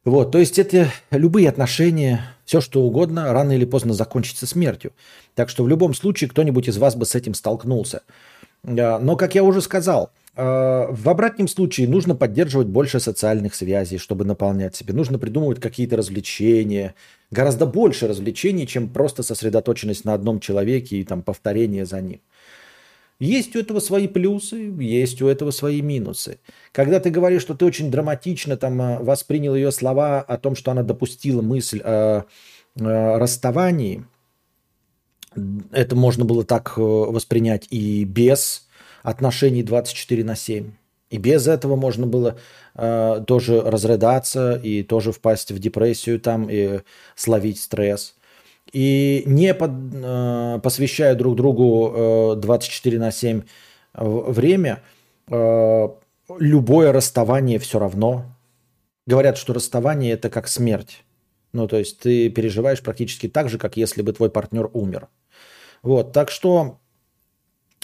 [0.04, 4.94] Вот, то есть это любые отношения, все что угодно, рано или поздно закончится смертью.
[5.36, 8.02] Так что в любом случае кто-нибудь из вас бы с этим столкнулся.
[8.64, 10.12] Э, но, как я уже сказал,
[10.44, 14.94] в обратном случае нужно поддерживать больше социальных связей, чтобы наполнять себе.
[14.94, 16.96] Нужно придумывать какие-то развлечения,
[17.30, 22.22] гораздо больше развлечений, чем просто сосредоточенность на одном человеке и там повторение за ним.
[23.22, 26.40] Есть у этого свои плюсы, есть у этого свои минусы.
[26.72, 30.72] Когда ты говоришь, что ты очень драматично там э, воспринял ее слова о том, что
[30.72, 32.26] она допустила мысль о,
[32.80, 34.06] о расставании,
[35.72, 38.68] это можно было так э, воспринять и без
[39.04, 40.72] отношений 24 на 7.
[41.10, 42.38] И без этого можно было
[42.76, 46.80] э, тоже разрыдаться и тоже впасть в депрессию там и
[47.16, 48.16] словить стресс.
[48.72, 53.42] И не под, э, посвящая друг другу э, 24 на 7
[53.94, 54.82] время,
[55.30, 55.88] э,
[56.40, 58.26] любое расставание все равно.
[59.06, 61.04] Говорят, что расставание это как смерть.
[61.54, 65.10] Ну, то есть ты переживаешь практически так же, как если бы твой партнер умер.
[65.82, 66.81] Вот, так что э,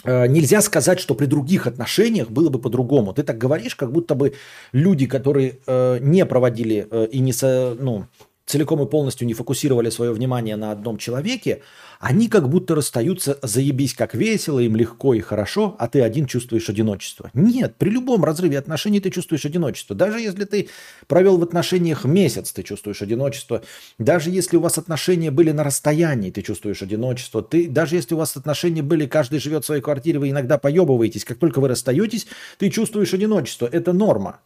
[0.04, 3.12] нельзя сказать, что при других отношениях было бы по-другому.
[3.12, 4.34] Ты так говоришь, как будто бы
[4.72, 8.06] люди, которые э, не проводили э, и не, со, ну,
[8.48, 11.62] целиком и полностью не фокусировали свое внимание на одном человеке,
[12.00, 16.68] они как будто расстаются, заебись как весело, им легко и хорошо, а ты один чувствуешь
[16.70, 17.30] одиночество.
[17.34, 19.94] Нет, при любом разрыве отношений ты чувствуешь одиночество.
[19.94, 20.68] Даже если ты
[21.06, 23.62] провел в отношениях месяц, ты чувствуешь одиночество.
[23.98, 27.42] Даже если у вас отношения были на расстоянии, ты чувствуешь одиночество.
[27.42, 31.24] Ты, даже если у вас отношения были, каждый живет в своей квартире, вы иногда поебываетесь,
[31.24, 32.26] как только вы расстаетесь,
[32.58, 33.68] ты чувствуешь одиночество.
[33.70, 34.40] Это норма.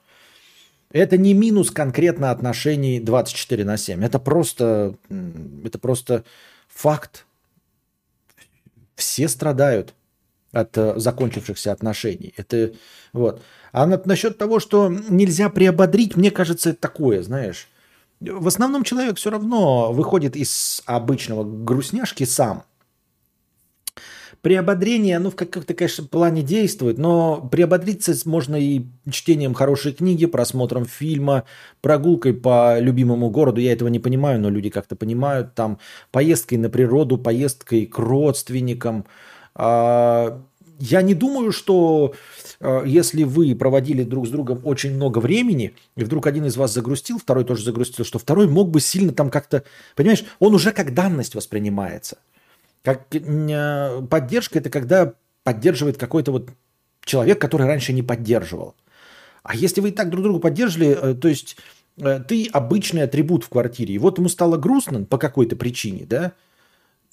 [0.92, 4.05] Это не минус конкретно отношений 24 на 7.
[4.05, 4.94] Это просто,
[5.64, 6.24] это просто
[6.68, 7.26] факт.
[8.94, 9.94] Все страдают
[10.52, 12.35] от э, закончившихся отношений.
[12.37, 12.72] Это
[13.14, 13.42] вот.
[13.72, 17.68] А на, насчет того, что нельзя приободрить, мне кажется, это такое, знаешь.
[18.20, 22.64] В основном человек все равно выходит из обычного грустняшки сам.
[24.42, 30.85] Приободрение, ну, в каком-то, конечно, плане действует, но приободриться можно и чтением хорошей книги, просмотром
[30.85, 31.44] фильма,
[31.81, 33.61] прогулкой по любимому городу.
[33.61, 35.55] Я этого не понимаю, но люди как-то понимают.
[35.55, 35.78] Там
[36.11, 39.07] поездкой на природу, поездкой к родственникам.
[39.55, 40.42] А,
[40.81, 42.12] я не думаю, что
[42.59, 46.74] а, если вы проводили друг с другом очень много времени, и вдруг один из вас
[46.74, 49.62] загрустил, второй тоже загрустил, что второй мог бы сильно там как-то...
[49.94, 52.18] Понимаешь, он уже как данность воспринимается–
[52.83, 55.14] как э, поддержка это когда
[55.45, 56.51] поддерживает какой-то вот
[57.05, 58.75] человек, который раньше не поддерживал.
[59.42, 61.57] А если вы и так друг друга поддерживали, э, то есть
[61.99, 66.33] э, ты обычный атрибут в квартире, и вот ему стало грустно по какой-то причине, да,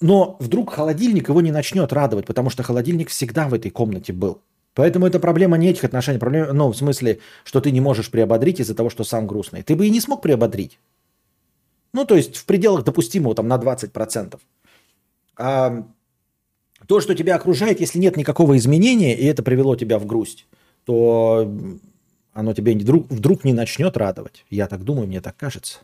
[0.01, 4.41] но вдруг холодильник его не начнет радовать, потому что холодильник всегда в этой комнате был.
[4.75, 8.61] Поэтому это проблема не этих отношений, проблема, ну, в смысле, что ты не можешь приободрить
[8.61, 9.61] из-за того, что сам грустный.
[9.63, 10.79] Ты бы и не смог приободрить.
[11.91, 14.39] Ну, то есть в пределах допустимого там на 20%.
[15.39, 15.87] А
[16.85, 20.47] то, что тебя окружает, если нет никакого изменения, и это привело тебя в грусть,
[20.83, 21.51] то
[22.33, 24.45] оно тебя вдруг, вдруг не начнет радовать.
[24.49, 25.79] Я так думаю, мне так кажется.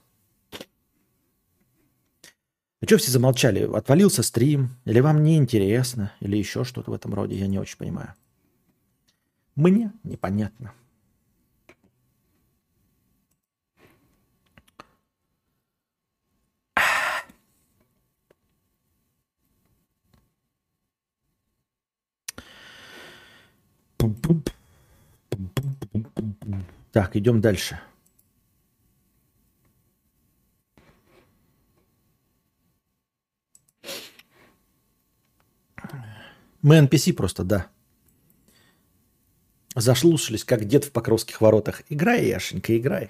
[2.81, 3.69] А что все замолчали?
[3.73, 4.71] Отвалился стрим?
[4.83, 6.11] Или вам не интересно?
[6.19, 7.35] Или еще что-то в этом роде?
[7.35, 8.13] Я не очень понимаю.
[9.55, 10.73] Мне непонятно.
[26.95, 27.77] Так, идем дальше.
[36.61, 37.67] Мы NPC просто, да.
[39.75, 41.81] Зашлушались, как дед в Покровских воротах.
[41.89, 43.09] Играй, Яшенька, играй.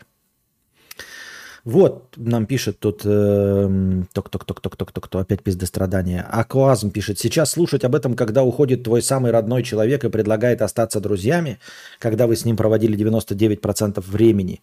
[1.66, 6.22] Вот, нам пишет тут, ток ток ток ток ток ток кто опять пиздострадание.
[6.22, 11.00] Акуазм пишет, сейчас слушать об этом, когда уходит твой самый родной человек и предлагает остаться
[11.00, 11.58] друзьями,
[11.98, 14.62] когда вы с ним проводили 99% времени.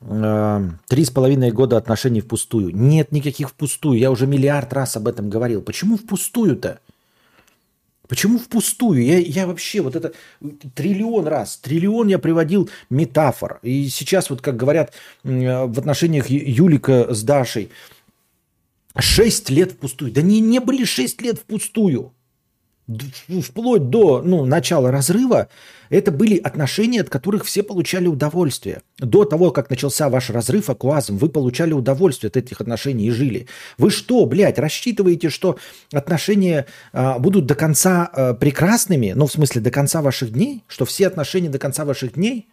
[0.00, 2.74] Э, три с половиной года отношений впустую.
[2.74, 5.62] Нет никаких впустую, я уже миллиард раз об этом говорил.
[5.62, 6.80] Почему впустую-то?
[8.08, 9.02] Почему впустую?
[9.02, 10.12] Я, я вообще вот это
[10.74, 13.60] триллион раз, триллион я приводил метафор.
[13.62, 17.70] И сейчас вот, как говорят в отношениях Юлика с Дашей,
[18.98, 20.12] шесть лет впустую.
[20.12, 22.12] Да не, не были шесть лет впустую
[22.86, 25.48] вплоть до ну, начала разрыва,
[25.88, 28.82] это были отношения, от которых все получали удовольствие.
[28.98, 33.46] До того, как начался ваш разрыв аквазм, вы получали удовольствие от этих отношений и жили.
[33.78, 35.58] Вы что, блядь, рассчитываете, что
[35.92, 40.62] отношения а, будут до конца а, прекрасными, ну, в смысле, до конца ваших дней?
[40.66, 42.48] Что все отношения до конца ваших дней?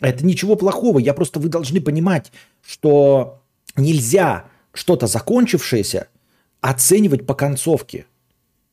[0.00, 0.98] Это ничего плохого.
[0.98, 2.32] Я просто, вы должны понимать,
[2.66, 3.40] что
[3.76, 6.08] нельзя что-то закончившееся
[6.60, 8.06] оценивать по концовке.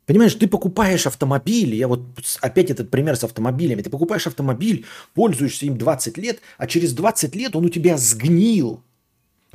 [0.05, 2.01] Понимаешь, ты покупаешь автомобиль, я вот
[2.41, 7.35] опять этот пример с автомобилями, ты покупаешь автомобиль, пользуешься им 20 лет, а через 20
[7.35, 8.83] лет он у тебя сгнил,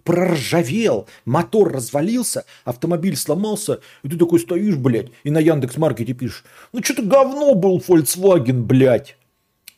[0.04, 6.82] проржавел, мотор развалился, автомобиль сломался, и ты такой стоишь, блядь, и на Яндекс.Маркете пишешь, ну
[6.82, 9.18] что-то говно был Volkswagen, блядь,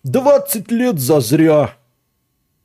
[0.04, 1.76] 20 лет зазря.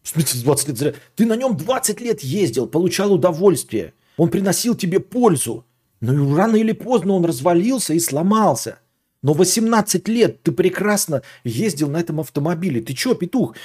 [0.03, 0.95] В смысле 20 лет зазря?
[1.15, 5.65] Ты на нем 20 лет ездил, получал удовольствие, он приносил тебе пользу.
[6.01, 8.79] Ну и рано или поздно он развалился и сломался.
[9.21, 12.81] Но 18 лет ты прекрасно ездил на этом автомобиле.
[12.81, 13.55] Ты чё, петух?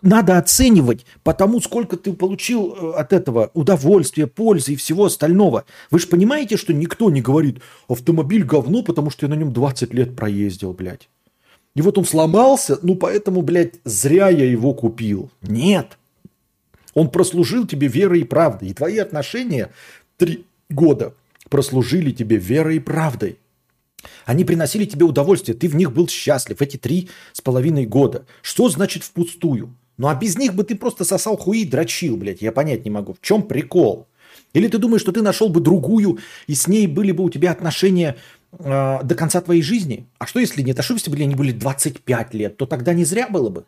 [0.00, 5.64] Надо оценивать по тому, сколько ты получил э, от этого удовольствия, пользы и всего остального.
[5.90, 9.94] Вы же понимаете, что никто не говорит, автомобиль говно, потому что я на нем 20
[9.94, 11.08] лет проездил, блядь.
[11.74, 15.30] И вот он сломался, ну поэтому, блядь, зря я его купил.
[15.40, 15.98] Нет.
[16.94, 18.68] Он прослужил тебе верой и правдой.
[18.68, 19.70] И твои отношения
[20.16, 21.14] три года
[21.52, 23.38] прослужили тебе верой и правдой.
[24.24, 28.24] Они приносили тебе удовольствие, ты в них был счастлив эти три с половиной года.
[28.40, 29.76] Что значит впустую?
[29.98, 32.90] Ну а без них бы ты просто сосал хуи и дрочил, блядь, я понять не
[32.90, 33.12] могу.
[33.12, 34.06] В чем прикол?
[34.54, 37.50] Или ты думаешь, что ты нашел бы другую, и с ней были бы у тебя
[37.50, 38.16] отношения
[38.58, 40.06] э, до конца твоей жизни?
[40.18, 40.78] А что если нет?
[40.78, 42.56] А что если бы они были 25 лет?
[42.56, 43.66] То тогда не зря было бы.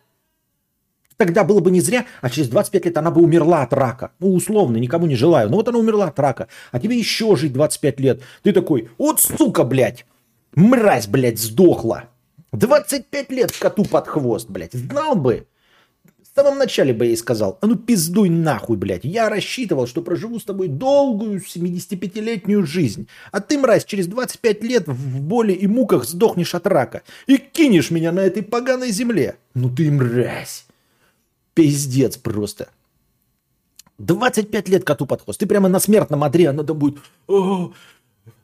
[1.17, 4.11] Тогда было бы не зря, а через 25 лет она бы умерла от рака.
[4.19, 5.49] Ну, условно, никому не желаю.
[5.49, 6.49] Но вот она умерла от рака.
[6.73, 8.23] А тебе еще жить 25 лет.
[8.43, 10.07] Ты такой, вот сука, блядь,
[10.55, 12.05] мразь, блядь, сдохла.
[12.53, 14.73] 25 лет коту под хвост, блядь.
[14.73, 15.47] Знал бы.
[16.35, 19.05] В самом начале бы я ей сказал, а ну пиздуй нахуй, блядь.
[19.05, 23.07] Я рассчитывал, что проживу с тобой долгую 75-летнюю жизнь.
[23.31, 27.03] А ты, мразь, через 25 лет в боли и муках сдохнешь от рака.
[27.29, 29.37] И кинешь меня на этой поганой земле.
[29.55, 30.64] Ну ты мразь.
[31.55, 32.69] Пиздец просто.
[33.99, 35.39] 25 лет коту под хвост.
[35.39, 36.99] Ты прямо на смертном одре, она там будет...
[37.29, 37.73] О,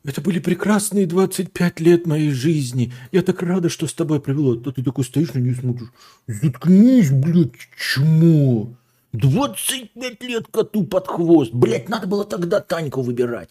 [0.05, 2.93] это были прекрасные 25 лет моей жизни.
[3.13, 4.57] Я так рада, что с тобой провела.
[4.65, 5.89] А ты такой стоишь на нее смотришь.
[6.27, 8.75] Заткнись, блядь, чмо.
[9.13, 11.53] 25 лет коту под хвост.
[11.53, 13.51] Блядь, надо было тогда Таньку выбирать.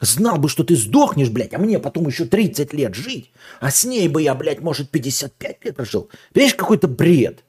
[0.00, 3.32] Знал бы, что ты сдохнешь, блядь, а мне потом еще 30 лет жить.
[3.60, 6.08] А с ней бы я, блядь, может, 55 лет прожил.
[6.32, 7.44] Понимаешь, какой-то бред.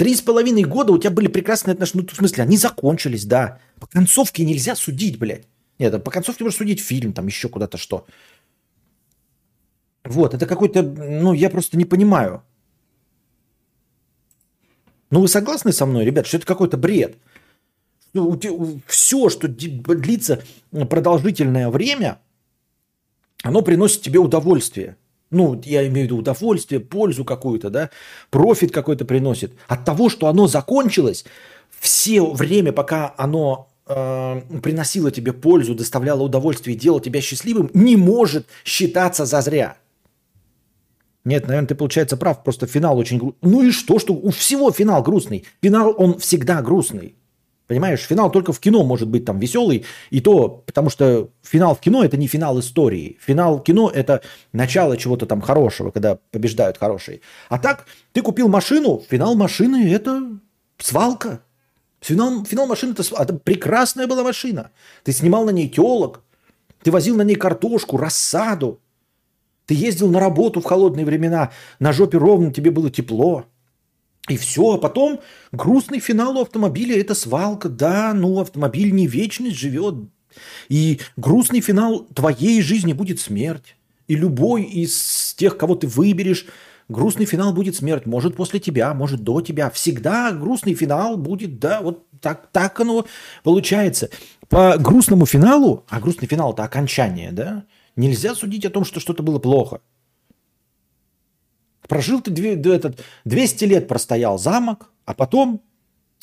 [0.00, 2.04] Три с половиной года у тебя были прекрасные отношения.
[2.04, 3.58] Ну, в смысле, они закончились, да.
[3.78, 5.46] По концовке нельзя судить, блядь.
[5.78, 8.06] Нет, по концовке можно судить фильм, там еще куда-то что.
[10.02, 12.42] Вот, это какой-то, ну, я просто не понимаю.
[15.10, 17.18] Ну, вы согласны со мной, ребят, что это какой-то бред?
[18.14, 18.40] Ну,
[18.86, 22.22] все, что длится продолжительное время,
[23.42, 24.96] оно приносит тебе удовольствие
[25.30, 27.90] ну, я имею в виду удовольствие, пользу какую-то, да,
[28.30, 29.52] профит какой-то приносит.
[29.68, 31.24] От того, что оно закончилось,
[31.78, 37.96] все время, пока оно э, приносило тебе пользу, доставляло удовольствие и делало тебя счастливым, не
[37.96, 39.76] может считаться за зря.
[41.24, 43.38] Нет, наверное, ты, получается, прав, просто финал очень грустный.
[43.42, 45.44] Ну и что, что у всего финал грустный.
[45.62, 47.14] Финал, он всегда грустный.
[47.70, 51.78] Понимаешь, финал только в кино может быть там веселый, и то, потому что финал в
[51.78, 53.16] кино это не финал истории.
[53.20, 57.20] Финал кино это начало чего-то там хорошего, когда побеждают хорошие.
[57.48, 60.20] А так, ты купил машину, финал машины это
[60.78, 61.42] свалка.
[62.00, 64.72] Финал, финал машины это, это прекрасная была машина.
[65.04, 66.24] Ты снимал на ней телок,
[66.82, 68.80] ты возил на ней картошку, рассаду.
[69.66, 73.44] Ты ездил на работу в холодные времена, на жопе ровно, тебе было тепло.
[74.28, 77.68] И все, а потом грустный финал у автомобиля– это свалка.
[77.68, 79.94] Да, ну автомобиль не вечность живет.
[80.68, 83.76] И грустный финал твоей жизни будет смерть.
[84.06, 86.46] И любой из тех, кого ты выберешь,
[86.88, 88.06] грустный финал будет смерть.
[88.06, 89.70] Может после тебя, может до тебя.
[89.70, 93.06] Всегда грустный финал будет, да, вот так, так оно
[93.42, 94.10] получается.
[94.48, 97.64] По грустному финалу, а грустный финал– это окончание, да,
[97.96, 99.80] нельзя судить о том, что что-то было плохо.
[101.90, 102.32] Прожил ты
[102.72, 105.60] этот, 200 лет простоял замок, а потом,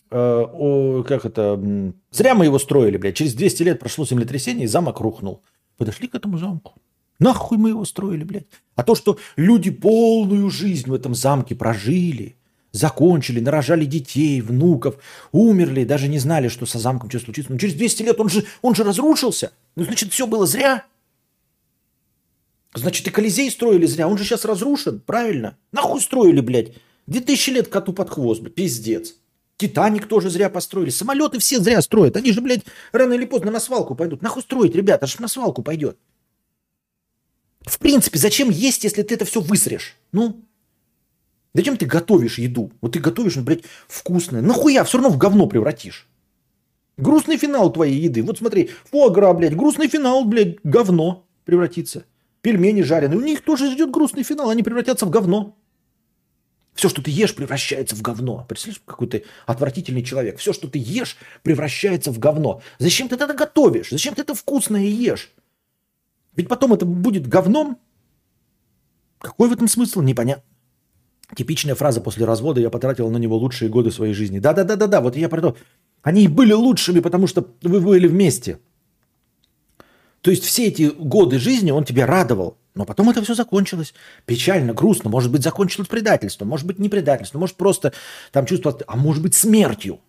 [0.10, 1.62] э, как это,
[2.10, 3.17] зря мы его строили, блядь.
[3.17, 5.41] Через 200 лет прошло землетрясение, и замок рухнул.
[5.75, 6.75] Подошли к этому замку.
[7.19, 8.45] Нахуй мы его строили, блядь.
[8.77, 12.38] А то, что люди полную жизнь в этом замке прожили,
[12.71, 14.95] закончили, нарожали детей, внуков,
[15.34, 17.51] умерли, даже не знали, что со замком что случится.
[17.51, 19.51] Но через 200 лет он же, он же разрушился.
[19.75, 20.86] Ну, значит, все было зря.
[22.73, 24.08] Значит, и Колизей строили зря.
[24.08, 25.58] Он же сейчас разрушен, правильно?
[25.71, 26.73] Нахуй строили, блядь?
[27.08, 29.15] 2000 лет коту под хвост, блядь, пиздец.
[29.58, 30.89] Титаник тоже зря построили.
[30.89, 32.15] Самолеты все зря строят.
[32.15, 34.22] Они же, блядь, рано или поздно на свалку пойдут.
[34.22, 35.97] Нахуй строить, ребята, аж на свалку пойдет.
[37.61, 39.97] В принципе, зачем есть, если ты это все высрешь?
[40.11, 40.45] Ну,
[41.53, 42.72] зачем ты готовишь еду?
[42.82, 44.41] Вот ты готовишь, ну, блядь, вкусное.
[44.41, 44.84] Нахуя?
[44.84, 46.07] Все равно в говно превратишь.
[46.97, 48.22] Грустный финал твоей еды.
[48.22, 52.05] Вот смотри, фуагра, блядь, грустный финал, блядь, говно превратится
[52.41, 53.17] пельмени жареные.
[53.17, 55.57] У них тоже ждет грустный финал, они превратятся в говно.
[56.73, 58.45] Все, что ты ешь, превращается в говно.
[58.47, 60.38] Представляешь, какой ты отвратительный человек.
[60.38, 62.61] Все, что ты ешь, превращается в говно.
[62.77, 63.89] Зачем ты это готовишь?
[63.89, 65.31] Зачем ты это вкусное ешь?
[66.35, 67.79] Ведь потом это будет говном.
[69.17, 70.01] Какой в этом смысл?
[70.01, 70.43] Непонятно.
[71.35, 74.39] Типичная фраза после развода «я потратил на него лучшие годы своей жизни».
[74.39, 75.57] Да-да-да-да-да, вот я про то.
[76.01, 78.59] Они были лучшими, потому что вы были вместе.
[80.28, 82.57] То есть все эти годы жизни он тебя радовал.
[82.75, 83.93] Но потом это все закончилось.
[84.25, 85.09] Печально, грустно.
[85.09, 86.49] Может быть, закончилось предательством.
[86.49, 87.39] Может быть, не предательством.
[87.39, 87.93] Может, просто
[88.34, 88.78] там чувство...
[88.88, 90.01] А может быть, смертью.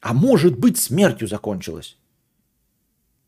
[0.00, 1.98] А может быть, смертью закончилось.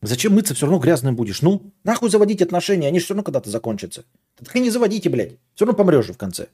[0.01, 1.43] Зачем мыться, все равно грязным будешь.
[1.43, 4.03] Ну, нахуй заводить отношения, они же все равно когда-то закончатся.
[4.43, 5.33] Так и не заводите, блядь.
[5.53, 6.47] Все равно помрешь же в конце.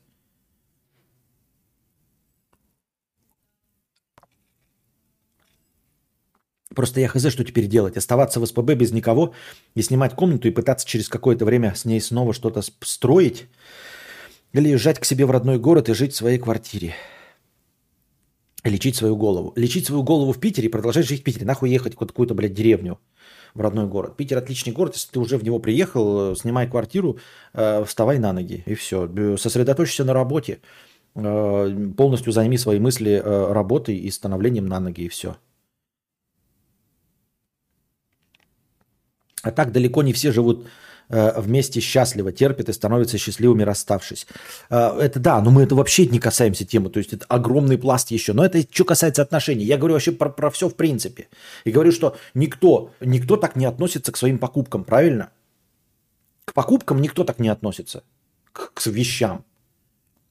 [6.75, 7.97] Просто я хз, что теперь делать?
[7.97, 9.33] Оставаться в СПБ без никого
[9.73, 13.47] и снимать комнату и пытаться через какое-то время с ней снова что-то строить?
[14.53, 16.93] Или езжать к себе в родной город и жить в своей квартире?
[18.63, 19.53] Лечить свою голову.
[19.55, 21.45] Лечить свою голову в Питере и продолжать жить в Питере.
[21.45, 22.99] Нахуй ехать в какую-то, блядь, деревню
[23.53, 24.17] в родной город.
[24.17, 24.95] Питер отличный город.
[24.95, 27.19] Если ты уже в него приехал, снимай квартиру,
[27.53, 29.09] э, вставай на ноги и все.
[29.37, 30.59] Сосредоточься на работе.
[31.15, 35.37] Э, полностью займи свои мысли э, работой и становлением на ноги и все.
[39.45, 40.65] А так далеко не все живут
[41.09, 44.25] э, вместе счастливо, терпят и становятся счастливыми, расставшись.
[44.71, 48.09] Э, это да, но мы это вообще не касаемся темы, то есть это огромный пласт
[48.09, 48.33] еще.
[48.33, 49.63] Но это что касается отношений.
[49.63, 51.27] Я говорю вообще про, про все в принципе.
[51.63, 55.29] И говорю, что никто, никто так не относится к своим покупкам, правильно?
[56.45, 58.03] К покупкам никто так не относится,
[58.51, 59.45] к, к вещам.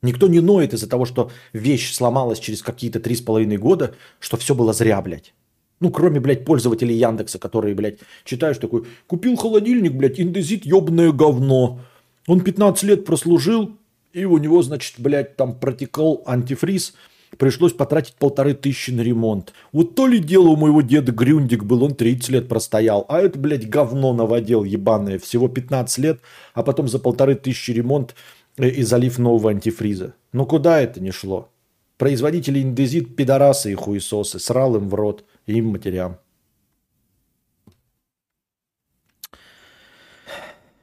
[0.03, 4.37] Никто не ноет из-за того, что вещь сломалась через какие-то три с половиной года, что
[4.37, 5.35] все было зря, блядь.
[5.81, 11.81] Ну, кроме, блядь, пользователей Яндекса, которые, блядь, читаешь такой, купил холодильник, блядь, индезит, ебаное говно.
[12.27, 13.77] Он 15 лет прослужил,
[14.13, 16.95] и у него, значит, блядь, там протекал антифриз,
[17.37, 19.53] пришлось потратить полторы тысячи на ремонт.
[19.73, 23.39] Вот то ли дело у моего деда Грюндик был, он 30 лет простоял, а это,
[23.39, 26.21] блядь, говно наводил ебаное, всего 15 лет,
[26.55, 28.15] а потом за полторы тысячи ремонт
[28.57, 30.15] э, и залив нового антифриза.
[30.33, 31.51] Ну куда это не шло?
[31.99, 36.19] Производители индезит, пидорасы и хуесосы, срал им в рот и им матерям.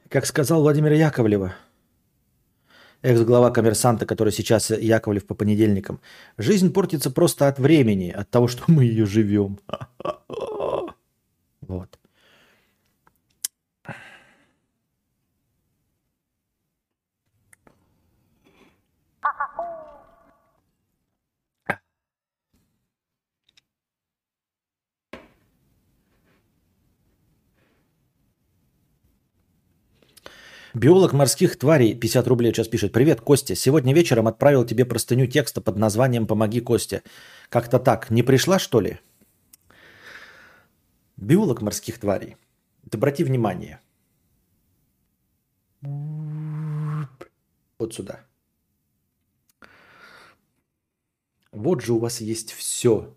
[0.08, 1.54] Как сказал Владимир Яковлева,
[3.00, 6.00] экс-глава коммерсанта, который сейчас Яковлев по понедельникам,
[6.36, 9.58] жизнь портится просто от времени, от того, что мы ее живем.
[11.62, 12.01] Вот.
[30.74, 32.92] Биолог морских тварей 50 рублей сейчас пишет.
[32.92, 33.54] Привет, Костя.
[33.54, 37.02] Сегодня вечером отправил тебе простыню текста под названием «Помоги, Костя».
[37.50, 38.10] Как-то так.
[38.10, 38.98] Не пришла, что ли?
[41.18, 42.36] Биолог морских тварей.
[42.90, 43.80] Ты обрати внимание.
[47.78, 48.20] Вот сюда.
[51.52, 53.14] Вот же у вас есть все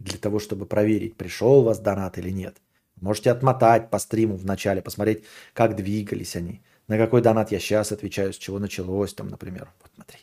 [0.00, 2.60] для того, чтобы проверить, пришел у вас донат или нет.
[3.00, 6.62] Можете отмотать по стриму в начале, посмотреть, как двигались они.
[6.90, 9.72] На какой донат я сейчас отвечаю, с чего началось там, например.
[9.80, 10.18] Вот смотри.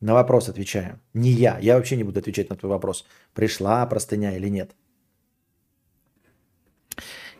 [0.00, 0.98] На вопрос отвечаю.
[1.14, 1.58] Не я.
[1.60, 3.06] Я вообще не буду отвечать на твой вопрос.
[3.32, 4.74] Пришла простыня или нет.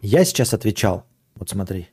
[0.01, 1.07] Я сейчас отвечал.
[1.35, 1.89] Вот смотри.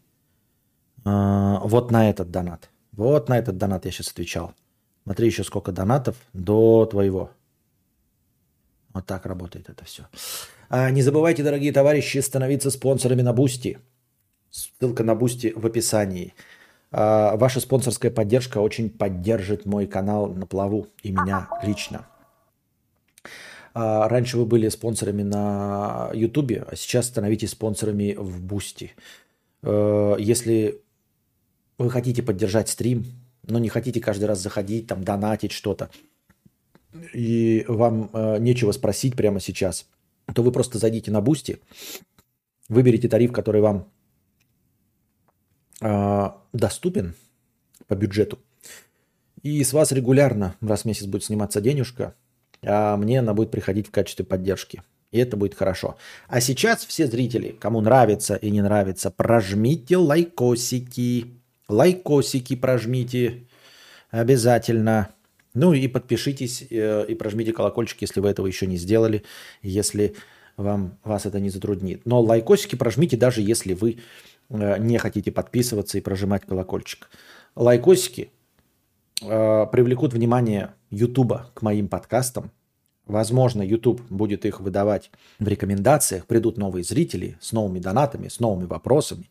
[1.05, 2.69] А, вот на этот донат.
[2.91, 4.53] Вот на этот донат я сейчас отвечал.
[5.05, 7.31] Смотри еще сколько донатов до твоего.
[8.93, 10.03] Вот так работает это все.
[10.69, 13.79] А, не забывайте, дорогие товарищи, становиться спонсорами на Boosty.
[14.53, 16.35] Ссылка на Boosty в описании.
[16.91, 22.05] А, ваша спонсорская поддержка очень поддержит мой канал на плаву и меня лично.
[23.73, 28.91] А, раньше вы были спонсорами на Ютубе, а сейчас становитесь спонсорами в Boosty.
[29.63, 30.83] А, если
[31.79, 33.05] вы хотите поддержать стрим,
[33.47, 35.89] но не хотите каждый раз заходить, там, донатить что-то,
[37.11, 39.87] и вам нечего спросить прямо сейчас,
[40.35, 41.59] то вы просто зайдите на Boosty,
[42.69, 43.87] выберите тариф, который вам
[45.81, 47.15] доступен
[47.87, 48.39] по бюджету.
[49.41, 52.15] И с вас регулярно раз в месяц будет сниматься денежка,
[52.65, 54.81] а мне она будет приходить в качестве поддержки.
[55.11, 55.97] И это будет хорошо.
[56.27, 61.27] А сейчас все зрители, кому нравится и не нравится, прожмите лайкосики.
[61.67, 63.43] Лайкосики прожмите
[64.09, 65.09] обязательно.
[65.53, 69.23] Ну и подпишитесь э, и прожмите колокольчик, если вы этого еще не сделали,
[69.61, 70.15] если
[70.57, 72.05] вам, вас это не затруднит.
[72.05, 73.99] Но лайкосики прожмите даже если вы
[74.53, 77.09] не хотите подписываться и прожимать колокольчик.
[77.55, 78.31] Лайкосики
[79.21, 82.51] э, привлекут внимание Ютуба к моим подкастам.
[83.05, 86.25] Возможно, YouTube будет их выдавать в рекомендациях.
[86.25, 89.29] Придут новые зрители с новыми донатами, с новыми вопросами.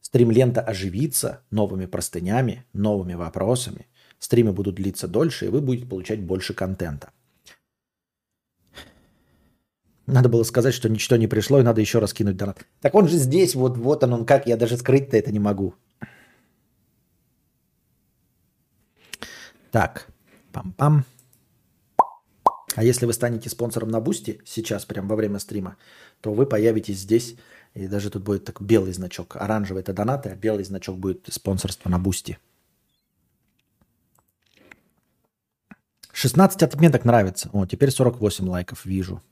[0.00, 3.86] Стримлента оживится новыми простынями, новыми вопросами.
[4.18, 7.10] Стримы будут длиться дольше, и вы будете получать больше контента.
[10.06, 12.66] Надо было сказать, что ничто не пришло, и надо еще раз кинуть донат.
[12.80, 15.74] Так он же здесь, вот, вот он, он как, я даже скрыть-то это не могу.
[19.70, 20.06] Так,
[20.52, 21.04] пам-пам.
[22.76, 25.76] А если вы станете спонсором на Boosty сейчас, прямо во время стрима,
[26.20, 27.36] то вы появитесь здесь,
[27.72, 29.36] и даже тут будет так белый значок.
[29.36, 32.38] Оранжевый это донаты, а белый значок будет спонсорство на Boosty.
[36.12, 37.50] 16 отметок нравится.
[37.52, 39.22] О, теперь 48 лайков вижу.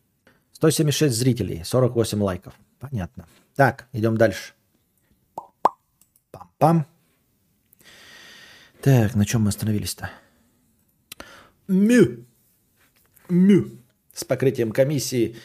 [0.63, 2.55] 176 зрителей, 48 лайков.
[2.79, 3.27] Понятно.
[3.57, 4.53] Так, идем дальше.
[6.31, 6.85] Пам-пам.
[8.81, 10.11] Так, на чем мы остановились-то?
[11.67, 12.25] Мю.
[13.29, 13.71] Мю.
[14.13, 15.37] С покрытием комиссии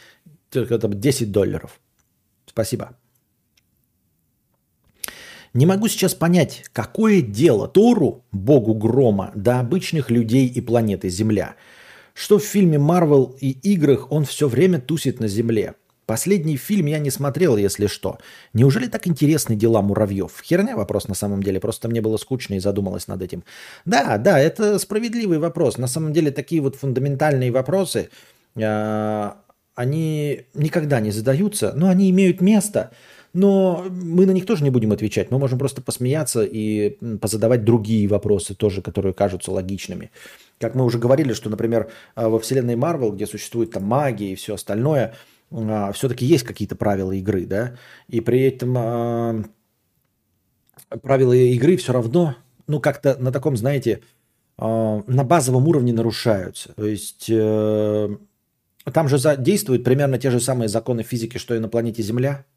[0.51, 1.79] только там 10 долларов.
[2.45, 2.95] Спасибо.
[5.55, 11.55] Не могу сейчас понять, какое дело Тору, богу грома, до обычных людей и планеты Земля.
[12.17, 15.75] Что в фильме Марвел и играх он все время тусит на Земле.
[16.07, 18.17] Последний фильм я не смотрел, если что.
[18.53, 20.31] Неужели так интересны дела муравьев?
[20.43, 23.43] Херня вопрос на самом деле, просто мне было скучно и задумалась над этим.
[23.85, 25.77] Да, да, это справедливый вопрос.
[25.77, 28.09] На самом деле такие вот фундаментальные вопросы,
[28.55, 29.31] э,
[29.75, 32.89] они никогда не задаются, но они имеют место–
[33.37, 35.29] но мы на них тоже не будем отвечать.
[35.29, 40.09] Мы можем просто посмеяться и позадавать другие вопросы тоже, которые кажутся логичными.
[40.59, 44.35] Как мы уже говорили, что, например, а, во вселенной Марвел, где существует там магия и
[44.35, 45.13] все остальное,
[45.51, 47.75] а, все-таки есть какие-то правила игры, да,
[48.07, 49.43] и при этом а,
[51.03, 52.35] правила игры все равно,
[52.65, 54.01] ну, как-то на таком, знаете,
[54.57, 56.73] на базовом уровне нарушаются.
[56.73, 58.17] То есть э,
[58.91, 62.43] там же действуют примерно те же самые законы физики, что и на планете Земля–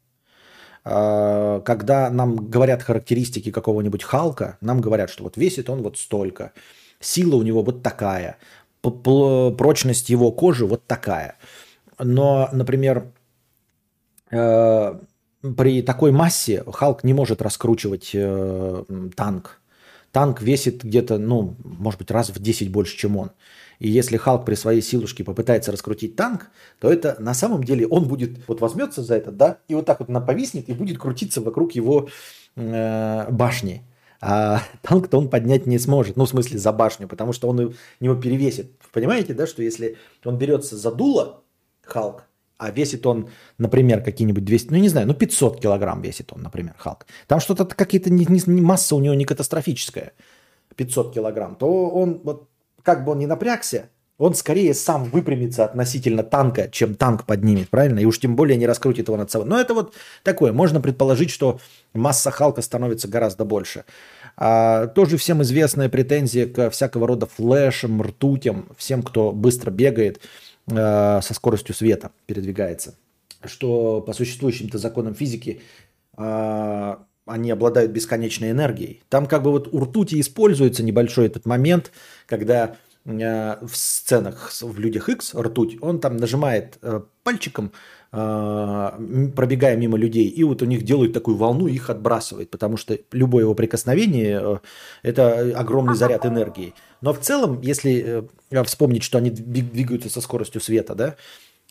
[0.83, 6.53] когда нам говорят характеристики какого-нибудь Халка, нам говорят, что вот весит он вот столько,
[6.99, 8.37] сила у него вот такая,
[8.81, 11.37] прочность его кожи вот такая.
[11.99, 13.11] Но, например,
[14.31, 14.99] э,
[15.41, 18.83] при такой массе Халк не может раскручивать э,
[19.15, 19.61] танк.
[20.11, 23.31] Танк весит где-то, ну, может быть, раз в 10 больше, чем он.
[23.81, 28.07] И если Халк при своей силушке попытается раскрутить танк, то это на самом деле он
[28.07, 31.41] будет, вот возьмется за это, да, и вот так вот она повиснет и будет крутиться
[31.41, 32.07] вокруг его
[32.57, 33.81] э, башни.
[34.21, 38.13] А танк-то он поднять не сможет, ну, в смысле, за башню, потому что он его
[38.13, 38.71] перевесит.
[38.93, 41.41] Понимаете, да, что если он берется за дуло,
[41.81, 42.25] Халк,
[42.59, 46.75] а весит он, например, какие-нибудь 200, ну не знаю, ну 500 килограмм весит он, например,
[46.77, 47.07] Халк.
[47.25, 50.13] Там что-то какие-то не, не, масса у него не катастрофическая,
[50.75, 52.50] 500 килограмм, то он вот
[52.83, 53.89] как бы он ни напрягся,
[54.21, 57.97] он скорее сам выпрямится относительно танка, чем танк поднимет, правильно?
[57.97, 59.47] И уж тем более не раскрутит его над собой.
[59.47, 60.53] Но это вот такое.
[60.53, 61.59] Можно предположить, что
[61.95, 63.83] масса Халка становится гораздо больше.
[64.37, 70.21] А, тоже всем известная претензия к всякого рода флешам, ртутям, всем, кто быстро бегает
[70.67, 72.93] э, со скоростью света, передвигается.
[73.43, 75.63] Что по существующим-то законам физики
[76.15, 76.95] э,
[77.31, 79.01] они обладают бесконечной энергией.
[79.09, 81.91] Там как бы вот у ртути используется небольшой этот момент,
[82.27, 82.75] когда
[83.05, 87.71] э, в сценах в «Людях X ртуть, он там нажимает э, пальчиком,
[88.11, 92.97] э, пробегая мимо людей, и вот у них делают такую волну, их отбрасывает, потому что
[93.11, 94.59] любое его прикосновение
[95.01, 96.73] это огромный заряд энергии.
[97.01, 98.27] Но в целом, если
[98.65, 101.15] вспомнить, что они двигаются со скоростью света, да,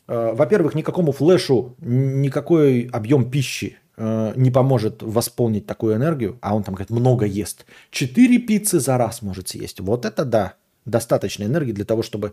[0.06, 6.90] во-первых, никакому флешу никакой объем пищи не поможет восполнить такую энергию, а он там, говорит,
[6.90, 7.66] много ест.
[7.90, 9.80] Четыре пиццы за раз может съесть.
[9.80, 10.54] Вот это да,
[10.86, 12.32] достаточно энергии для того, чтобы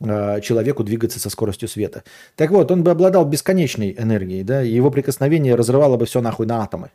[0.00, 2.04] э, человеку двигаться со скоростью света.
[2.36, 6.62] Так вот, он бы обладал бесконечной энергией, да, его прикосновение разрывало бы все нахуй на
[6.62, 6.90] атомы.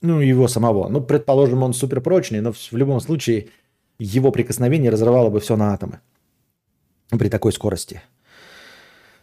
[0.00, 0.88] Ну, его самого.
[0.88, 3.48] Ну, предположим, он суперпрочный, но в любом случае
[3.98, 6.00] его прикосновение разрывало бы все на атомы
[7.10, 8.02] при такой скорости.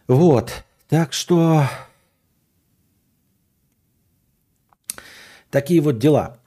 [0.08, 0.52] Вот.
[0.90, 1.64] Так что
[5.56, 6.40] Такие вот дела.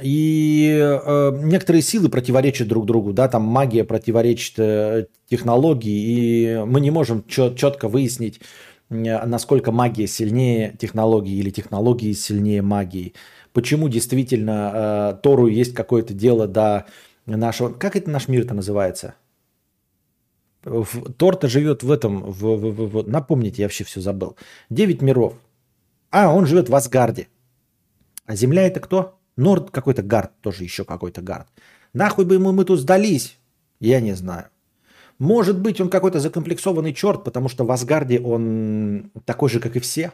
[0.00, 6.80] И э, некоторые силы противоречат друг другу, да, там магия противоречит э, технологии, и мы
[6.80, 8.40] не можем чет- четко выяснить,
[8.90, 13.14] э, насколько магия сильнее технологии или технологии сильнее магии.
[13.52, 16.86] Почему действительно э, Тору есть какое-то дело до
[17.26, 17.70] нашего...
[17.70, 19.14] Как это наш мир-то называется?
[20.62, 22.22] Тор-то живет в этом...
[22.22, 24.36] В, в, в, в, напомните, я вообще все забыл.
[24.70, 25.34] Девять миров.
[26.12, 27.26] А, он живет в Асгарде.
[28.28, 29.18] А Земля это кто?
[29.36, 31.48] Норд какой-то гард, тоже еще какой-то гард.
[31.94, 33.38] Нахуй бы ему мы тут сдались?
[33.80, 34.48] Я не знаю.
[35.18, 39.80] Может быть, он какой-то закомплексованный черт, потому что в Асгарде он такой же, как и
[39.80, 40.12] все.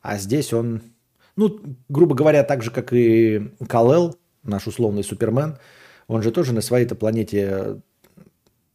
[0.00, 0.80] А здесь он,
[1.36, 1.60] ну,
[1.90, 5.58] грубо говоря, так же, как и Калел, наш условный Супермен,
[6.06, 7.82] он же тоже на своей-то планете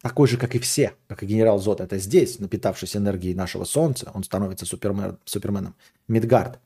[0.02, 1.80] такой же, как и все, как и генерал Зод.
[1.80, 5.74] Это здесь, напитавшись энергией нашего Солнца, он становится супермен, суперменом.
[6.06, 6.60] Мидгард.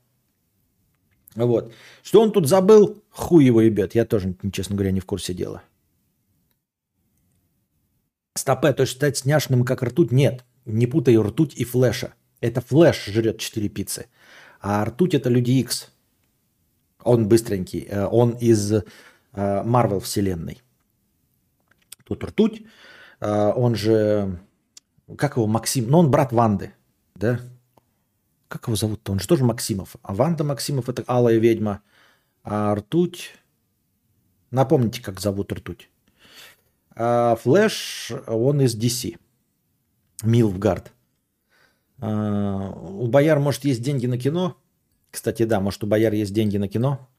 [1.45, 1.71] Вот.
[2.03, 3.93] Что он тут забыл, хуй его ебет.
[3.95, 5.61] Я тоже, честно говоря, не в курсе дела.
[8.35, 10.11] Стопе, то есть стать сняшным, как ртуть?
[10.11, 10.43] Нет.
[10.65, 12.13] Не путай ртуть и флеша.
[12.41, 14.07] Это флеш жрет 4 пиццы.
[14.61, 15.91] А ртуть это люди X.
[17.03, 17.87] Он быстренький.
[17.87, 18.73] Э, он из
[19.33, 20.61] Марвел вселенной.
[22.03, 22.63] Тут ртуть.
[23.19, 24.39] Э, он же...
[25.17, 25.89] Как его Максим?
[25.89, 26.73] Ну, он брат Ванды.
[27.15, 27.39] Да?
[28.47, 29.11] Как его зовут-то?
[29.11, 29.95] Он же тоже Максимов.
[30.01, 31.81] А Ванда Максимов это алая ведьма.
[32.43, 33.33] А ртуть...
[34.49, 35.89] Напомните, как зовут ртуть.
[36.95, 39.17] А Флэш, он из DC.
[40.23, 40.93] Милфгард.
[41.99, 44.57] А, у Бояр, может, есть деньги на кино?
[45.11, 47.09] Кстати, да, может, у Бояр есть деньги на кино?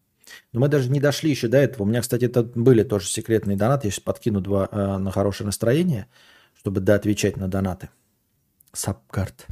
[0.53, 1.83] Но мы даже не дошли еще до этого.
[1.83, 3.89] У меня, кстати, это были тоже секретные донаты.
[3.89, 6.07] Я сейчас подкину два э, на хорошее настроение,
[6.55, 7.91] чтобы да, отвечать на донаты.
[8.72, 9.47] Сапкарт.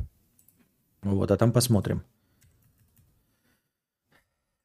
[1.02, 2.02] Вот, а там посмотрим.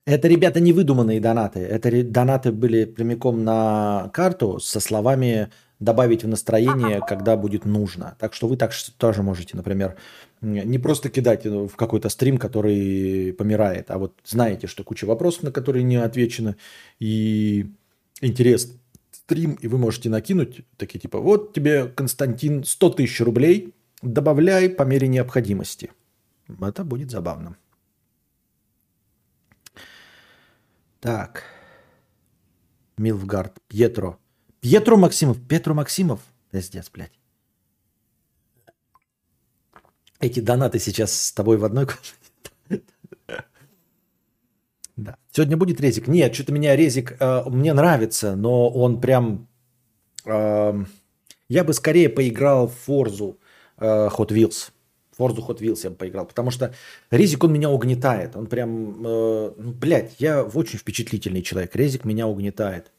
[0.05, 1.59] Это, ребята, не выдуманные донаты.
[1.59, 8.15] Это донаты были прямиком на карту со словами добавить в настроение, когда будет нужно.
[8.19, 9.97] Так что вы так тоже можете, например,
[10.41, 15.51] не просто кидать в какой-то стрим, который помирает, а вот знаете, что куча вопросов, на
[15.51, 16.55] которые не отвечено,
[16.99, 17.67] и
[18.21, 18.75] интерес
[19.11, 24.83] стрим, и вы можете накинуть такие типа, вот тебе, Константин, 100 тысяч рублей, добавляй по
[24.83, 25.91] мере необходимости.
[26.59, 27.57] Это будет забавно.
[30.99, 31.43] Так.
[32.97, 33.59] Милфгард.
[33.67, 34.17] Пьетро.
[34.59, 35.37] Пьетро Максимов.
[35.47, 36.19] Петро Максимов.
[36.51, 37.19] Пиздец, блядь.
[40.19, 41.87] Эти донаты сейчас с тобой в одной.
[44.97, 45.15] Да.
[45.31, 46.07] Сегодня будет резик?
[46.07, 49.47] Нет, что-то меня резик э, мне нравится, но он прям...
[50.25, 50.85] Э,
[51.49, 53.39] я бы скорее поиграл в Форзу
[53.77, 54.71] э, Hot Wheels.
[55.21, 56.73] Форзу Hot Wheels я бы поиграл, потому что
[57.11, 58.35] резик, он меня угнетает.
[58.35, 61.75] Он прям, э, ну, блядь, я очень впечатлительный человек.
[61.75, 62.91] Резик меня угнетает.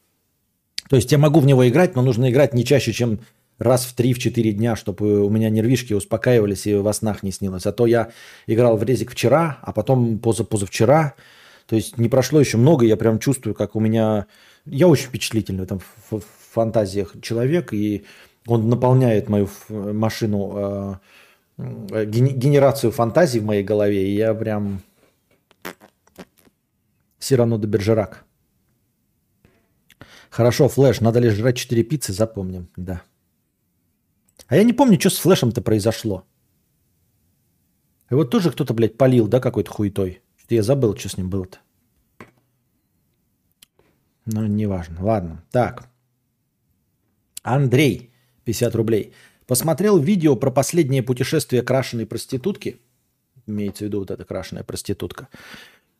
[0.89, 3.19] То есть я могу в него играть, но нужно играть не чаще, чем
[3.59, 7.65] раз в 3-4 дня, чтобы у меня нервишки успокаивались и во снах не снилось.
[7.65, 8.11] А то я
[8.47, 11.15] играл в резик вчера, а потом позапозавчера.
[11.67, 14.27] То есть не прошло еще много, я прям чувствую, как у меня...
[14.65, 16.21] Я очень впечатлительный там в
[16.53, 18.05] фантазиях человек, и
[18.47, 20.95] он наполняет мою машину, э,
[21.57, 24.81] генерацию фантазий в моей голове, и я прям...
[27.19, 28.25] Сирано де Бержерак.
[30.29, 33.01] Хорошо, Флэш, надо лишь жрать 4 пиццы, запомним, да.
[34.47, 36.23] А я не помню, что с флешем-то произошло.
[38.09, 40.21] Вот тоже кто-то, блядь, полил, да, какой-то хуетой.
[40.37, 41.59] Что-то я забыл, что с ним было-то.
[44.25, 44.97] Ну, неважно.
[45.03, 45.43] Ладно.
[45.51, 45.89] Так.
[47.43, 48.11] Андрей,
[48.43, 49.13] 50 рублей.
[49.47, 52.79] Посмотрел видео про последнее путешествие крашеной проститутки.
[53.45, 55.27] Имеется в виду вот эта крашеная проститутка.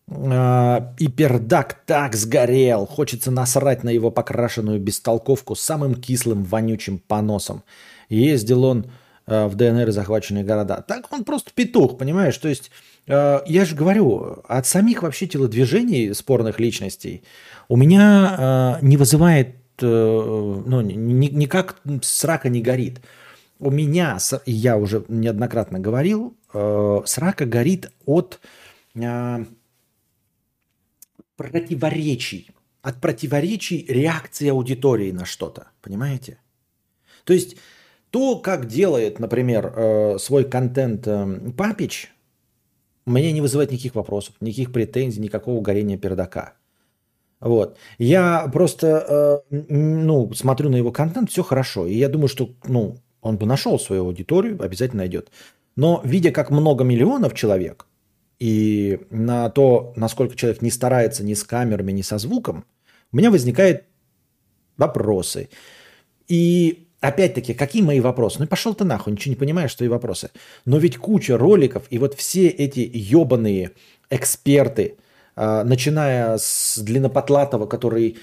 [0.10, 2.86] А, и пердак так сгорел.
[2.86, 7.64] Хочется насрать на его покрашенную бестолковку самым кислым вонючим поносом.
[8.10, 8.86] Ездил он
[9.26, 10.84] э, в ДНР захваченные города.
[10.88, 12.38] Так он просто петух, понимаешь?
[12.38, 12.70] То есть,
[13.08, 17.24] э, я же говорю, от самих вообще телодвижений спорных личностей
[17.70, 23.02] у меня э, не вызывает, ну, никак срака не горит.
[23.64, 28.41] У меня, я уже неоднократно говорил, срака горит от
[31.38, 32.51] противоречий.
[32.82, 35.68] От противоречий реакции аудитории на что-то.
[35.82, 36.39] Понимаете?
[37.24, 37.55] То есть
[38.09, 42.14] то, как делает, например, э, свой контент э, Папич,
[43.05, 46.55] мне не вызывает никаких вопросов, никаких претензий, никакого горения пердака.
[47.39, 47.78] Вот.
[47.97, 51.88] Я просто, э, ну, смотрю на его контент, все хорошо.
[51.88, 55.32] И я думаю, что, ну, он бы нашел свою аудиторию, обязательно найдет.
[55.76, 57.88] Но видя, как много миллионов человек,
[58.39, 62.65] и на то, насколько человек не старается ни с камерами, ни со звуком,
[63.11, 63.84] у меня возникают
[64.78, 65.49] вопросы.
[66.28, 68.38] И Опять-таки, какие мои вопросы?
[68.39, 70.32] Ну пошел ты нахуй, ничего не понимаешь, что и вопросы.
[70.63, 73.71] Но ведь куча роликов, и вот все эти ебаные
[74.09, 74.95] эксперты,
[75.36, 78.19] э, начиная с Длиннопотлатова, который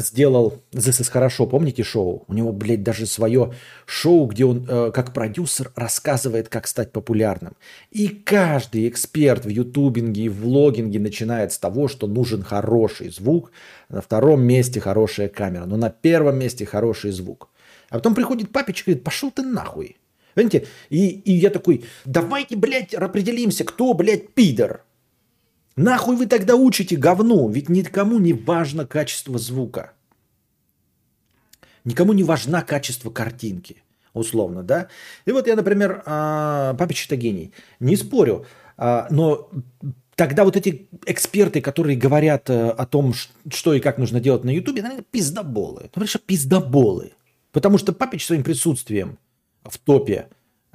[0.00, 2.24] сделал This is хорошо, помните шоу?
[2.28, 3.52] У него, блядь, даже свое
[3.86, 7.56] шоу, где он э, как продюсер рассказывает, как стать популярным.
[7.90, 13.50] И каждый эксперт в ютубинге и влогинге начинает с того, что нужен хороший звук,
[13.88, 17.48] на втором месте хорошая камера, но на первом месте хороший звук.
[17.90, 19.96] А потом приходит папичка и говорит, пошел ты нахуй.
[20.34, 20.66] Понимаете?
[20.90, 24.84] И, и я такой, давайте, блядь, определимся, кто, блядь, пидор.
[25.78, 27.48] Нахуй вы тогда учите говну?
[27.48, 29.92] Ведь никому не важно качество звука.
[31.84, 33.76] Никому не важна качество картинки,
[34.12, 34.88] условно, да.
[35.24, 37.52] И вот я, например, а, это гений.
[37.78, 38.44] Не спорю,
[38.76, 39.50] а, но
[40.16, 43.14] тогда вот эти эксперты, которые говорят э, о том,
[43.48, 45.90] что и как нужно делать на Ютубе, наверное, пиздоболы.
[45.94, 47.12] Ну, что пиздоболы.
[47.52, 49.16] Потому что Папич своим присутствием
[49.62, 50.28] в топе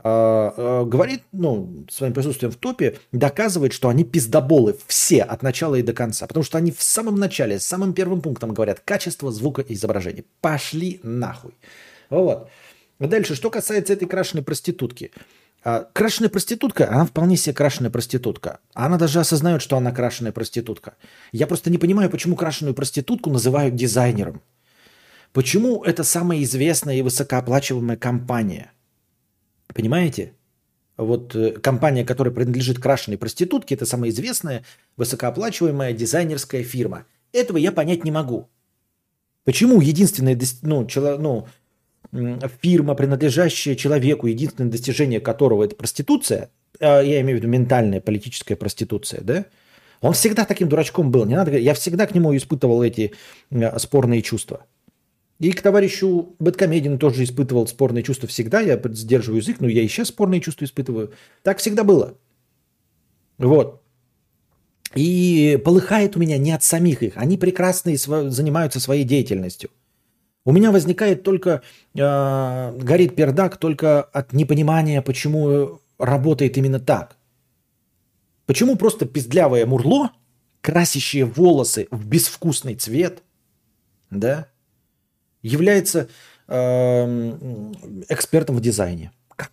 [0.03, 5.93] говорит, ну, своим присутствием в топе доказывает, что они пиздоболы все от начала и до
[5.93, 6.27] конца.
[6.27, 10.25] Потому что они в самом начале, с самым первым пунктом говорят качество звука и изображения.
[10.41, 11.53] Пошли нахуй.
[12.09, 12.49] Вот.
[12.99, 15.11] Дальше, что касается этой крашеной проститутки.
[15.63, 18.59] А, крашеная проститутка, она вполне себе крашеная проститутка.
[18.73, 20.95] Она даже осознает, что она крашеная проститутка.
[21.31, 24.41] Я просто не понимаю, почему крашеную проститутку называют дизайнером.
[25.31, 28.71] Почему это самая известная и высокооплачиваемая компания–
[29.73, 30.33] Понимаете?
[30.97, 34.63] Вот э, компания, которая принадлежит крашеной проститутке, это самая известная,
[34.95, 37.05] высокооплачиваемая дизайнерская фирма.
[37.31, 38.49] Этого я понять не могу.
[39.43, 41.47] Почему единственное, ну, чело, ну,
[42.61, 48.55] фирма, принадлежащая человеку, единственное достижение которого это проституция, а, я имею в виду ментальная политическая
[48.55, 49.45] проституция, да?
[50.01, 51.25] Он всегда таким дурачком был.
[51.25, 53.13] Не надо, я всегда к нему испытывал эти
[53.77, 54.65] спорные чувства.
[55.39, 58.61] И к товарищу Бэткомедину тоже испытывал спорные чувства всегда.
[58.61, 61.11] Я сдерживаю язык, но я и сейчас спорные чувства испытываю.
[61.41, 62.17] Так всегда было.
[63.37, 63.81] Вот.
[64.95, 67.17] И полыхает у меня не от самих их.
[67.17, 67.95] Они прекрасно
[68.29, 69.69] занимаются своей деятельностью.
[70.45, 71.61] У меня возникает только,
[71.95, 77.17] э, горит пердак только от непонимания, почему работает именно так.
[78.45, 80.11] Почему просто пиздлявое мурло,
[80.61, 83.23] красящее волосы в безвкусный цвет,
[84.09, 84.47] да,
[85.43, 86.09] является
[86.47, 89.11] э, экспертом в дизайне.
[89.35, 89.51] Как?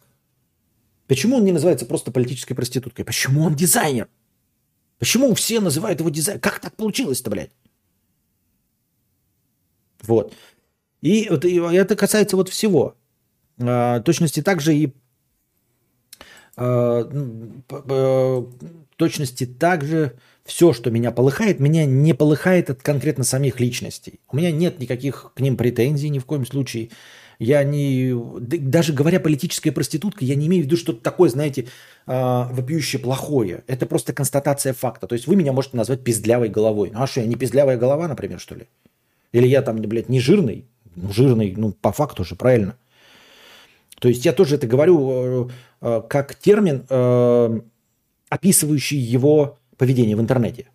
[1.07, 3.05] Почему он не называется просто политической проституткой?
[3.05, 4.09] Почему он дизайнер?
[4.99, 6.41] Почему все называют его дизайнером?
[6.41, 7.51] Как так получилось-то, блядь?
[10.03, 10.32] Вот.
[11.03, 12.97] И, это касается вот всего.
[13.59, 14.95] А, точности также и
[18.97, 20.13] точности также
[20.45, 24.21] все, что меня полыхает, меня не полыхает от конкретно самих личностей.
[24.31, 26.91] У меня нет никаких к ним претензий ни в коем случае.
[27.39, 28.13] Я не...
[28.39, 31.67] Даже говоря политическая проститутка, я не имею в виду что-то такое, знаете, э,
[32.07, 33.65] вопиющее плохое.
[33.67, 35.07] Это просто констатация факта.
[35.07, 36.91] То есть вы меня можете назвать пиздлявой головой.
[36.93, 38.67] Ну а что, я не пиздлявая голова, например, что ли?
[39.33, 40.67] Или я там, блядь, не жирный?
[40.97, 42.77] Ну, жирный, ну, по факту же, правильно.
[44.01, 45.48] То есть я тоже это говорю э,
[45.82, 47.61] э, как термин, э,
[48.30, 50.68] описывающий его поведение в интернете.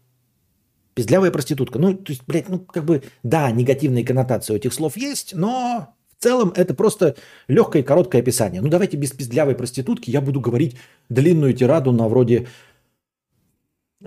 [0.94, 1.80] Пиздлявая проститутка.
[1.80, 5.96] Ну, то есть, блядь, ну, как бы, да, негативные коннотации у этих слов есть, но
[6.18, 7.16] в целом это просто
[7.48, 8.62] легкое и короткое описание.
[8.62, 10.78] Ну, давайте без пиздлявой проститутки я буду говорить
[11.10, 12.48] длинную тираду на вроде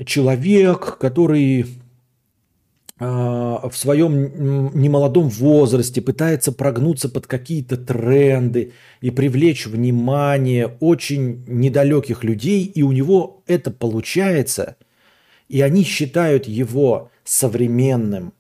[0.07, 1.67] человек, который
[2.99, 12.65] в своем немолодом возрасте пытается прогнуться под какие-то тренды и привлечь внимание очень недалеких людей,
[12.65, 14.77] и у него это получается–
[15.49, 18.35] и они считают его современным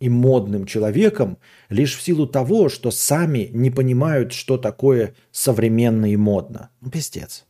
[0.00, 1.38] и модным человеком
[1.68, 6.70] лишь в силу того, что сами не понимают, что такое современно и модно.
[6.80, 7.46] Ну, пиздец.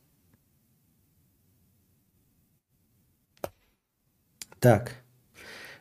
[4.61, 5.02] Так.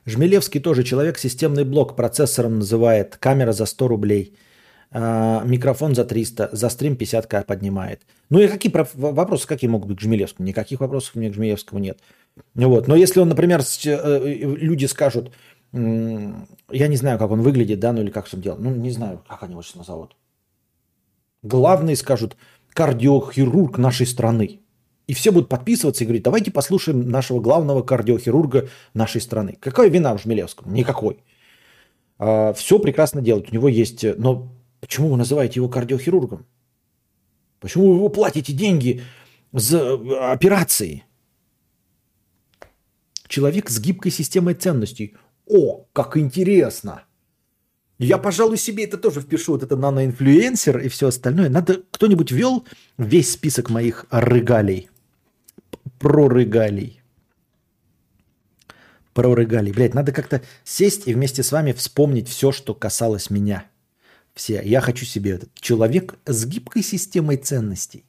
[0.06, 4.36] Жмелевский тоже человек, системный блок процессором называет, камера за 100 рублей,
[4.92, 8.02] а, микрофон за 300, за стрим 50к поднимает.
[8.30, 10.48] Ну и какие вопросы, какие могут быть к Жмелевскому?
[10.48, 12.00] Никаких вопросов меня к Жмелевскому нет.
[12.56, 12.88] Вот.
[12.88, 15.32] Но если он, например, э, люди скажут,
[15.74, 19.24] я не знаю, как он выглядит, да, ну или как он делает, ну не знаю,
[19.28, 20.16] как они его сейчас назовут.
[21.44, 22.36] Главный скажут,
[22.74, 24.61] кардиохирург нашей страны.
[25.12, 29.58] И все будут подписываться и говорить, давайте послушаем нашего главного кардиохирурга нашей страны.
[29.60, 30.74] Какая вина в Жмелевском?
[30.74, 31.18] Никакой.
[32.18, 33.52] А, все прекрасно делает.
[33.52, 34.06] У него есть...
[34.18, 36.46] Но почему вы называете его кардиохирургом?
[37.60, 39.02] Почему вы его платите деньги
[39.52, 41.04] за э, операции?
[43.28, 45.18] Человек с гибкой системой ценностей.
[45.46, 47.04] О, как интересно!
[48.00, 51.50] Я, пожалуй, себе это тоже впишу, вот это наноинфлюенсер и все остальное.
[51.50, 52.66] Надо, кто-нибудь ввел
[52.98, 54.91] весь список моих рыгалей?
[56.02, 57.02] Прорыгалей.
[59.14, 59.72] Прорыгалей.
[59.72, 63.66] Блять, надо как-то сесть и вместе с вами вспомнить все, что касалось меня.
[64.34, 64.62] Все.
[64.64, 68.06] Я хочу себе этот человек с гибкой системой ценностей.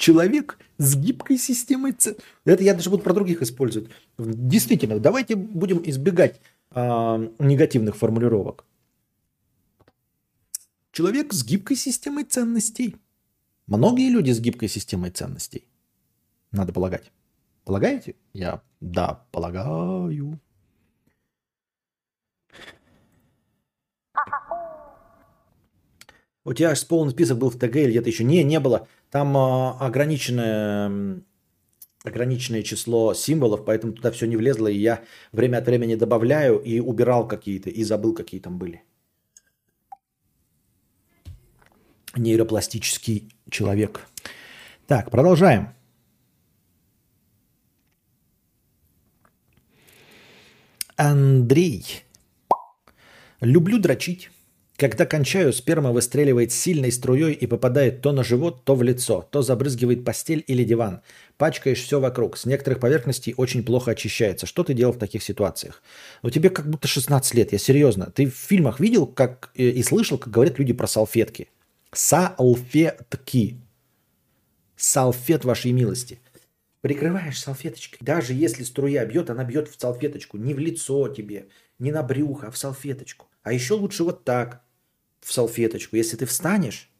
[0.00, 2.16] человек с гибкой системой цен.
[2.44, 3.90] Это я даже буду про других использовать.
[4.18, 6.40] Действительно, давайте будем избегать
[6.74, 8.64] э, негативных формулировок.
[10.90, 12.96] Человек с гибкой системой ценностей.
[13.70, 15.68] Многие люди с гибкой системой ценностей.
[16.50, 17.12] Надо полагать.
[17.64, 18.16] Полагаете?
[18.32, 20.40] Я да, полагаю.
[26.44, 28.24] У тебя аж полный список был в ТГ или где-то еще.
[28.24, 28.88] Не, не было.
[29.08, 31.22] Там э, ограниченное,
[32.02, 34.66] ограниченное число символов, поэтому туда все не влезло.
[34.66, 38.82] И я время от времени добавляю и убирал какие-то, и забыл, какие там были.
[42.16, 44.06] Нейропластический человек.
[44.86, 45.74] Так, продолжаем.
[50.96, 52.04] Андрей.
[53.40, 54.30] Люблю дрочить.
[54.76, 59.42] Когда кончаю, сперма выстреливает сильной струей и попадает то на живот, то в лицо, то
[59.42, 61.02] забрызгивает постель или диван.
[61.36, 62.38] Пачкаешь все вокруг.
[62.38, 64.46] С некоторых поверхностей очень плохо очищается.
[64.46, 65.82] Что ты делал в таких ситуациях?
[66.22, 68.10] У тебе как будто 16 лет, я серьезно.
[68.10, 71.48] Ты в фильмах видел как, э, и слышал, как говорят люди про салфетки?
[71.92, 73.60] Салфетки.
[74.76, 76.20] Салфет вашей милости.
[76.82, 77.98] Прикрываешь салфеточкой.
[78.00, 80.38] Даже если струя бьет, она бьет в салфеточку.
[80.38, 83.26] Не в лицо тебе, не на брюхо, а в салфеточку.
[83.42, 84.62] А еще лучше вот так
[85.20, 85.96] в салфеточку.
[85.96, 86.90] Если ты встанешь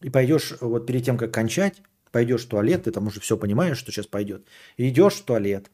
[0.00, 1.80] и пойдешь вот перед тем, как кончать,
[2.10, 5.70] пойдешь в туалет, ты там уже все понимаешь, что сейчас пойдет, идешь в туалет,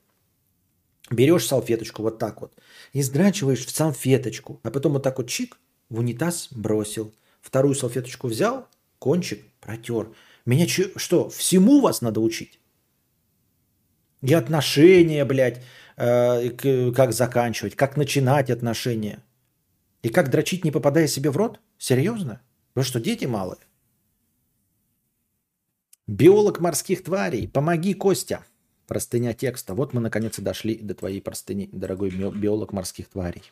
[1.11, 2.55] берешь салфеточку вот так вот
[2.93, 5.59] и сдрачиваешь в салфеточку, а потом вот так вот чик
[5.89, 7.13] в унитаз бросил,
[7.43, 8.67] вторую салфеточку взял,
[8.99, 10.09] кончик протер.
[10.47, 12.59] Меня че, что, всему вас надо учить?
[14.23, 15.63] И отношения, блядь,
[15.97, 19.23] э, как заканчивать, как начинать отношения–
[20.03, 21.61] и как дрочить, не попадая себе в рот?
[21.79, 22.43] Серьезно?
[22.75, 23.61] Вы что, дети малые?
[26.09, 28.45] Биолог морских тварей, помоги, Костя.
[28.89, 29.75] Простыня текста.
[29.75, 33.45] Вот мы наконец и дошли до твоей простыни, дорогой биолог морских тварей.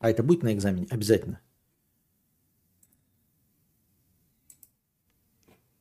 [0.00, 0.88] А это будет на экзамене?
[0.90, 1.40] Обязательно.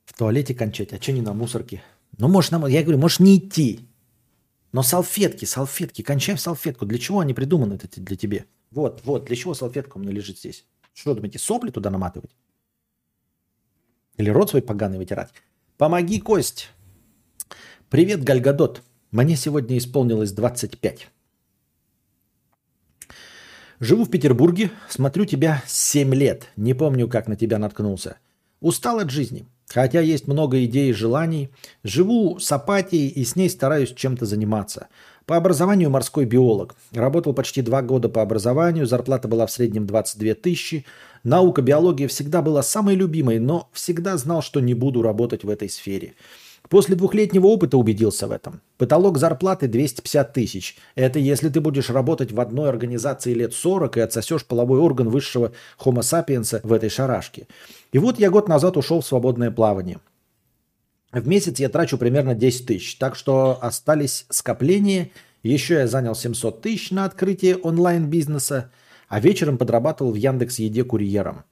[0.05, 1.83] В туалете кончать, а что не на мусорке?
[2.17, 2.65] Ну, может, на...
[2.67, 3.87] я говорю, можешь не идти.
[4.71, 6.85] Но салфетки, салфетки, кончаем салфетку.
[6.85, 8.45] Для чего они придуманы для тебе?
[8.71, 10.65] Вот, вот, для чего салфетка у меня лежит здесь?
[10.93, 12.35] Что, думаете, сопли туда наматывать?
[14.17, 15.29] Или рот свой поганый вытирать?
[15.77, 16.69] Помоги, Кость.
[17.89, 18.81] Привет, Гальгадот.
[19.11, 21.09] Мне сегодня исполнилось 25.
[23.79, 26.47] Живу в Петербурге, смотрю тебя 7 лет.
[26.55, 28.17] Не помню, как на тебя наткнулся.
[28.59, 29.45] Устал от жизни.
[29.67, 31.49] Хотя есть много идей и желаний,
[31.83, 34.87] живу с апатией и с ней стараюсь чем-то заниматься.
[35.25, 36.75] По образованию морской биолог.
[36.91, 40.85] Работал почти два года по образованию, зарплата была в среднем 22 тысячи.
[41.23, 45.69] Наука биология всегда была самой любимой, но всегда знал, что не буду работать в этой
[45.69, 46.15] сфере.
[46.69, 48.61] После двухлетнего опыта убедился в этом.
[48.77, 50.77] Потолок зарплаты 250 тысяч.
[50.95, 55.51] Это если ты будешь работать в одной организации лет 40 и отсосешь половой орган высшего
[55.79, 57.47] homo sapiens в этой шарашке.
[57.93, 59.99] И вот я год назад ушел в свободное плавание.
[61.11, 65.11] В месяц я трачу примерно 10 тысяч, так что остались скопления.
[65.43, 68.71] Еще я занял 700 тысяч на открытие онлайн-бизнеса,
[69.07, 71.43] а вечером подрабатывал в Яндекс Еде курьером.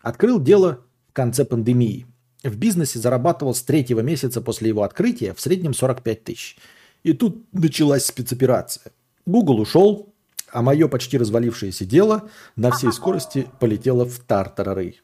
[0.00, 0.80] Открыл дело
[1.10, 2.06] в конце пандемии.
[2.42, 6.56] В бизнесе зарабатывал с третьего месяца после его открытия в среднем 45 тысяч.
[7.02, 8.92] И тут началась спецоперация.
[9.26, 10.14] Google ушел,
[10.50, 14.96] а мое почти развалившееся дело на всей скорости полетело в тартарары.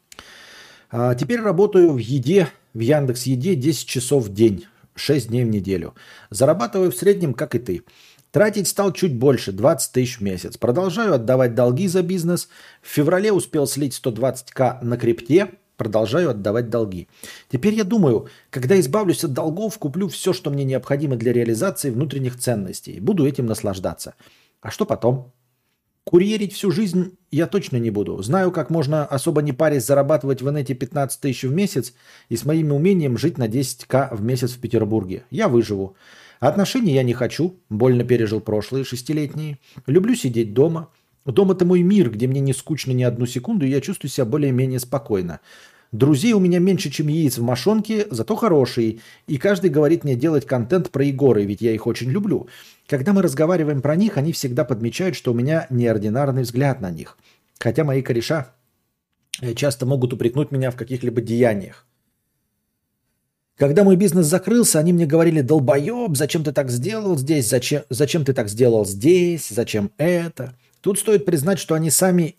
[0.90, 5.48] А теперь работаю в еде, в Яндекс Еде 10 часов в день, 6 дней в
[5.48, 5.94] неделю.
[6.30, 7.82] Зарабатываю в среднем, как и ты.
[8.30, 10.58] Тратить стал чуть больше, 20 тысяч в месяц.
[10.58, 12.48] Продолжаю отдавать долги за бизнес.
[12.82, 17.08] В феврале успел слить 120к на крипте, продолжаю отдавать долги.
[17.50, 22.38] Теперь я думаю, когда избавлюсь от долгов, куплю все, что мне необходимо для реализации внутренних
[22.38, 23.00] ценностей.
[23.00, 24.14] Буду этим наслаждаться.
[24.60, 25.32] А что потом?
[26.08, 28.22] Курьерить всю жизнь я точно не буду.
[28.22, 31.94] Знаю, как можно особо не парясь зарабатывать в инете 15 тысяч в месяц
[32.28, 35.24] и с моим умением жить на 10к в месяц в Петербурге.
[35.30, 35.96] Я выживу.
[36.38, 39.58] Отношений я не хочу, больно пережил прошлые шестилетние.
[39.88, 40.90] Люблю сидеть дома.
[41.24, 44.26] Дом это мой мир, где мне не скучно ни одну секунду, и я чувствую себя
[44.26, 45.40] более-менее спокойно.
[45.92, 48.98] Друзей у меня меньше, чем яиц в мошонке, зато хорошие.
[49.26, 52.48] И каждый говорит мне делать контент про Егоры, ведь я их очень люблю.
[52.86, 57.16] Когда мы разговариваем про них, они всегда подмечают, что у меня неординарный взгляд на них.
[57.58, 58.52] Хотя мои кореша
[59.40, 61.86] э, часто могут упрекнуть меня в каких-либо деяниях.
[63.56, 68.24] Когда мой бизнес закрылся, они мне говорили, долбоеб, зачем ты так сделал здесь, зачем, зачем
[68.24, 70.54] ты так сделал здесь, зачем это.
[70.82, 72.36] Тут стоит признать, что они сами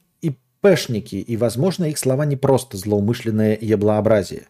[0.64, 4.47] ИПшники, и, возможно, их слова не просто злоумышленное еблообразие.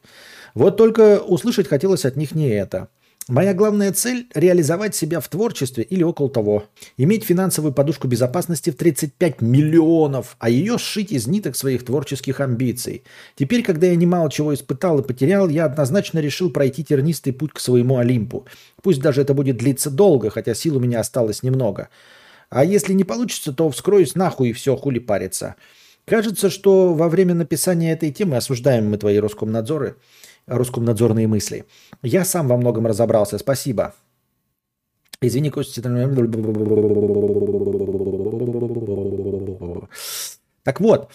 [0.53, 2.89] Вот только услышать хотелось от них не это.
[3.29, 6.63] Моя главная цель– реализовать себя в творчестве или около того.
[6.95, 13.03] Иметь финансовую подушку безопасности в 35 миллионов, а ее сшить из ниток своих творческих амбиций.
[13.35, 17.59] Теперь, когда я немало чего испытал и потерял, я однозначно решил пройти тернистый путь к
[17.59, 18.45] своему Олимпу.
[18.81, 21.89] Пусть даже это будет длиться долго, хотя сил у меня осталось немного.
[22.49, 25.55] А если не получится, то вскроюсь нахуй и все, хули париться.
[26.07, 29.97] Кажется, что во время написания этой темы осуждаем мы твои Роскомнадзоры,
[30.45, 31.65] Роскомнадзорные мысли.
[32.01, 33.37] Я сам во многом разобрался.
[33.37, 33.93] Спасибо.
[35.19, 35.81] Извини, Костя.
[40.63, 41.11] Так вот,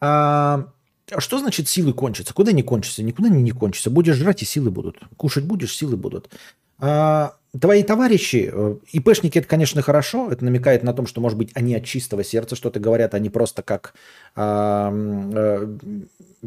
[0.00, 0.72] а,
[1.18, 2.34] что значит силы кончатся?
[2.34, 3.04] Куда не кончатся?
[3.04, 3.90] Никуда не, кончатся.
[3.90, 4.98] Будешь жрать, и силы будут.
[5.16, 6.30] Кушать будешь, силы будут.
[6.80, 10.30] А, твои товарищи, э, ИПшники, это, конечно, хорошо.
[10.30, 13.62] Это намекает на том, что, может быть, они от чистого сердца что-то говорят, они просто
[13.62, 13.94] как
[14.34, 15.78] а, а,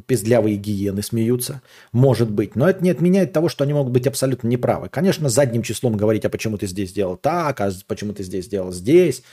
[0.06, 1.62] пиздлявые гиены смеются.
[1.92, 2.56] Может быть.
[2.56, 4.90] Но это не отменяет того, что они могут быть абсолютно неправы.
[4.90, 8.72] Конечно, задним числом говорить, а почему ты здесь сделал так, а почему ты здесь сделал
[8.72, 9.24] здесь.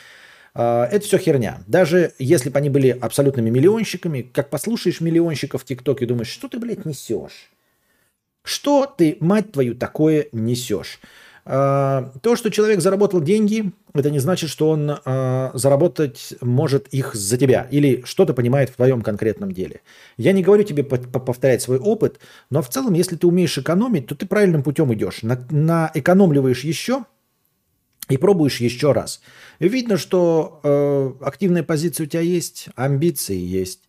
[0.55, 1.63] А, это все херня.
[1.67, 6.59] Даже если бы они были абсолютными миллионщиками, как послушаешь миллионщиков в ТикТоке, думаешь, что ты,
[6.59, 7.51] блядь, несешь?
[8.43, 11.01] Что ты, мать твою, такое несешь?
[11.49, 17.15] А, то, что человек заработал деньги, это не значит, что он а, заработать может их
[17.15, 19.81] за тебя или что-то понимает в твоем конкретном деле.
[20.17, 22.19] Я не говорю тебе повторять свой опыт,
[22.51, 25.23] но в целом, если ты умеешь экономить, то ты правильным путем идешь.
[25.23, 27.05] На, на экономливаешь еще–
[28.09, 29.21] и пробуешь еще раз.
[29.59, 33.81] Видно, что э, активная позиция у тебя есть, амбиции есть.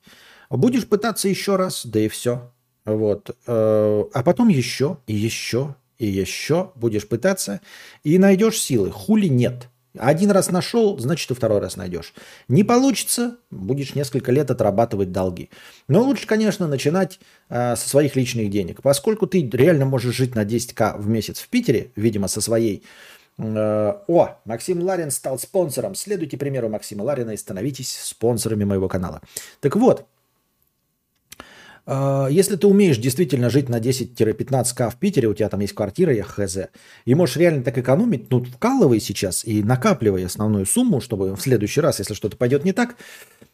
[0.50, 2.52] Будешь пытаться еще раз, да и все.
[2.86, 3.38] Вот.
[3.46, 7.62] Э, а потом еще, и еще, и еще будешь пытаться,
[8.04, 8.92] и найдешь силы.
[8.92, 9.70] Хули нет.
[9.98, 12.14] Один раз нашел, значит, и второй раз найдешь.
[12.48, 15.50] Не получится, будешь несколько лет отрабатывать долги.
[15.88, 17.20] Но лучше, конечно, начинать
[17.50, 18.82] э, со своих личных денег.
[18.84, 22.84] Поскольку ты реально можешь жить на 10к в месяц в Питере, видимо, со своей
[23.38, 25.96] Э, о, Максим Ларин стал спонсором.
[25.96, 29.22] Следуйте примеру Максима Ларина и становитесь спонсорами моего канала.
[29.60, 30.06] Так вот,
[31.88, 36.24] если ты умеешь действительно жить на 10-15к в Питере, у тебя там есть квартира, я
[36.24, 36.58] хз,
[37.06, 41.80] и можешь реально так экономить, ну, вкалывай сейчас и накапливай основную сумму, чтобы в следующий
[41.80, 42.96] раз, если что-то пойдет не так,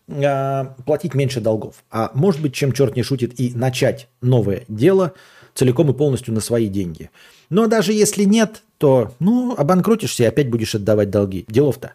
[0.08, 1.84] э, платить меньше долгов.
[1.92, 5.14] А может быть, чем черт не шутит, и начать новое дело
[5.54, 7.12] целиком и полностью на свои деньги–
[7.54, 11.46] но даже если нет, то, ну, обанкротишься и опять будешь отдавать долги.
[11.48, 11.94] Делов-то.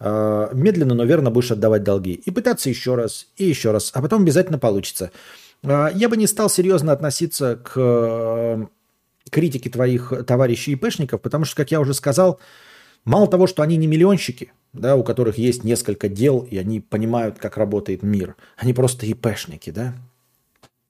[0.00, 2.14] А, медленно, но верно будешь отдавать долги.
[2.14, 3.90] И пытаться еще раз, и еще раз.
[3.92, 5.10] А потом обязательно получится.
[5.64, 8.66] А, я бы не стал серьезно относиться к э,
[9.30, 12.38] критике твоих товарищей ИПшников, потому что, как я уже сказал,
[13.04, 17.38] мало того, что они не миллионщики, да, у которых есть несколько дел, и они понимают,
[17.38, 19.94] как работает мир, они просто ИПшники, да.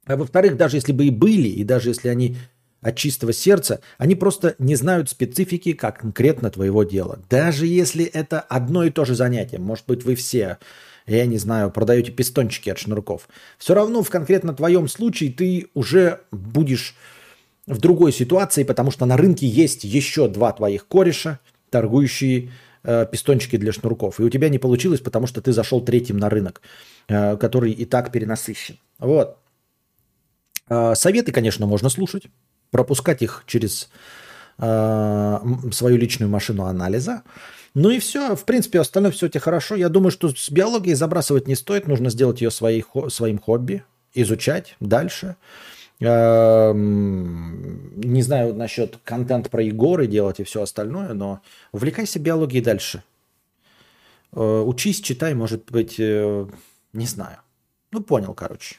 [0.07, 2.37] А во-вторых, даже если бы и были, и даже если они
[2.83, 7.19] от чистого сердца, они просто не знают специфики как конкретно твоего дела.
[7.31, 10.59] Даже если это одно и то же занятие, может быть, вы все,
[11.07, 13.29] я не знаю, продаете пистончики от шнурков,
[13.59, 16.97] все равно в конкретно твоем случае ты уже будешь
[17.67, 21.41] в другой ситуации, потому что на рынке есть еще два твоих кореша,
[21.71, 22.51] торгующие
[22.83, 24.21] э, пистончики для шнурков.
[24.21, 26.61] И у тебя не получилось, потому что ты зашел третьим на рынок,
[27.09, 28.79] э, который и так перенасыщен.
[28.99, 29.39] Вот.
[30.69, 32.25] Э, советы, конечно, можно слушать
[32.71, 33.89] пропускать их через
[34.59, 37.23] свою личную машину анализа.
[37.75, 39.75] Ну и все, в принципе, остальное все тебе хорошо.
[39.75, 43.83] Я думаю, что с биологией забрасывать не стоит, нужно сделать ее своей, своим хобби,
[44.15, 45.37] изучать дальше.
[46.01, 51.41] Э, не знаю насчет контент про Егоры делать и все остальное, но
[51.73, 53.03] увлекайся биологией дальше.
[54.33, 56.47] Э, учись, читай, может быть, э,
[56.93, 57.39] не знаю.
[57.91, 58.77] Ну, понял, короче.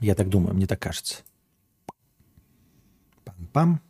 [0.00, 1.16] Я так думаю, мне так кажется.
[3.24, 3.80] Пам-пам.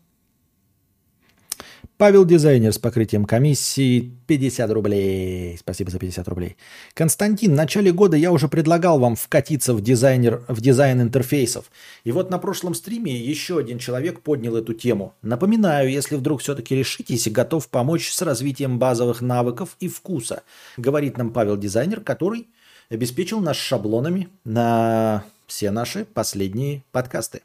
[2.00, 5.58] Павел Дизайнер с покрытием комиссии 50 рублей.
[5.58, 6.56] Спасибо за 50 рублей.
[6.94, 11.70] Константин, в начале года я уже предлагал вам вкатиться в, дизайнер, в дизайн интерфейсов.
[12.04, 15.14] И вот на прошлом стриме еще один человек поднял эту тему.
[15.20, 20.42] Напоминаю, если вдруг все-таки решитесь и готов помочь с развитием базовых навыков и вкуса,
[20.78, 22.48] говорит нам Павел Дизайнер, который
[22.88, 27.42] обеспечил нас шаблонами на все наши последние подкасты.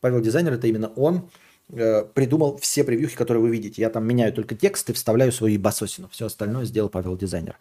[0.00, 1.30] Павел Дизайнер– это именно он
[1.70, 3.80] э, придумал все превьюхи, которые вы видите.
[3.80, 6.08] Я там меняю только текст и вставляю свою басосину.
[6.08, 7.56] Все остальное сделал Павел Дизайнер.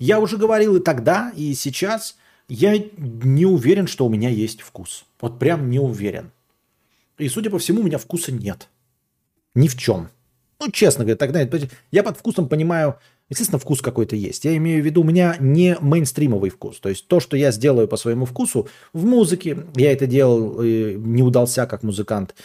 [0.00, 2.16] Я уже говорил и тогда, и сейчас.
[2.48, 5.04] Я не уверен, что у меня есть вкус.
[5.20, 6.32] Вот прям не уверен.
[7.18, 8.68] И, судя по всему, у меня вкуса нет.
[9.54, 10.10] Ни в чем.
[10.58, 11.40] Ну, честно говоря, тогда
[11.90, 12.98] я под вкусом понимаю
[13.28, 14.44] Естественно, вкус какой-то есть.
[14.44, 16.78] Я имею в виду, у меня не мейнстримовый вкус.
[16.78, 21.22] То есть то, что я сделаю по своему вкусу в музыке, я это делал, не
[21.22, 22.36] удался как музыкант,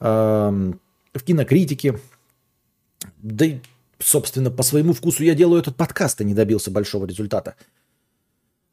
[0.00, 0.80] эм,
[1.14, 1.98] в кинокритике,
[3.16, 3.60] да и,
[3.98, 7.54] собственно, по своему вкусу я делаю этот подкаст, и не добился большого результата.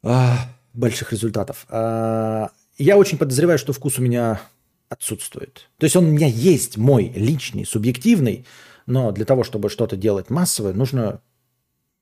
[0.02, 1.66] А, больших результатов.
[1.70, 4.42] А, я очень подозреваю, что вкус у меня
[4.88, 5.68] отсутствует.
[5.78, 8.44] То есть он у меня есть мой личный, субъективный,
[8.86, 11.20] но для того, чтобы что-то делать массовое, нужно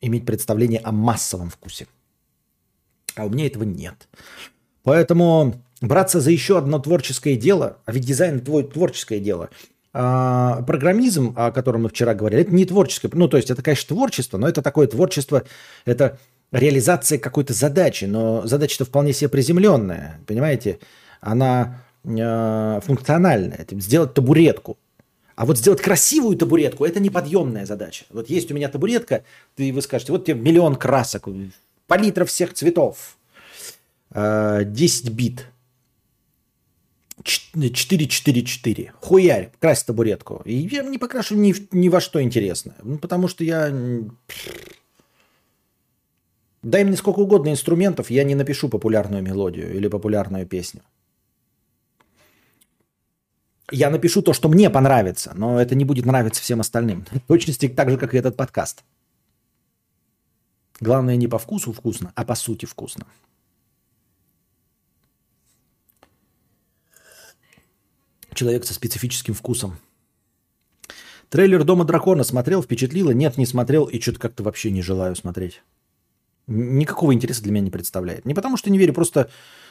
[0.00, 1.86] иметь представление о массовом вкусе.
[3.16, 4.08] А у меня этого нет.
[4.82, 9.50] Поэтому браться за еще одно творческое дело, а ведь дизайн твой творческое дело,
[9.92, 13.94] а, программизм, о котором мы вчера говорили, это не творческое, ну то есть это, конечно,
[13.94, 15.44] творчество, но это такое творчество,
[15.84, 16.18] это
[16.50, 20.78] реализация какой-то задачи, но задача-то вполне себе приземленная, понимаете?
[21.20, 23.66] Она э, функциональная.
[23.70, 24.78] Сделать табуретку.
[25.36, 28.04] А вот сделать красивую табуретку– это неподъемная задача.
[28.10, 29.24] Вот есть у меня табуретка,
[29.56, 31.28] ты вы скажете, вот тебе миллион красок,
[31.86, 33.16] палитра всех цветов,
[34.14, 35.46] 10 э, бит,
[37.22, 38.90] 4-4-4.
[39.00, 40.42] Хуярь, крась табуретку.
[40.44, 42.76] И я не покрашу ни, ни во что интересное.
[42.82, 43.72] Ну, потому что я
[46.62, 50.80] Дай мне сколько угодно инструментов, я не напишу популярную мелодию или популярную песню.
[53.70, 57.06] Я напишу то, что мне понравится, но это не будет нравиться всем остальным.
[57.12, 58.84] В точности так же, как и этот подкаст.
[60.80, 63.06] Главное не по вкусу вкусно, а по сути вкусно.
[68.34, 69.78] Человек со специфическим вкусом.
[71.30, 73.12] Трейлер «Дома дракона» смотрел, впечатлило?
[73.12, 75.62] Нет, не смотрел и что-то как-то вообще не желаю смотреть
[76.46, 78.24] никакого интереса для меня не представляет.
[78.24, 79.30] Не потому что не верю, просто,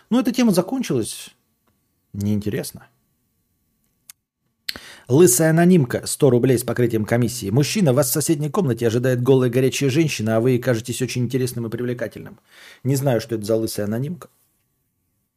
[0.09, 1.29] ну, эта тема закончилась,
[2.13, 2.87] неинтересно.
[5.09, 7.49] Лысая анонимка, 100 рублей с покрытием комиссии.
[7.49, 11.69] Мужчина, вас в соседней комнате ожидает голая горячая женщина, а вы кажетесь очень интересным и
[11.69, 12.39] привлекательным.
[12.83, 14.29] Не знаю, что это за лысая анонимка.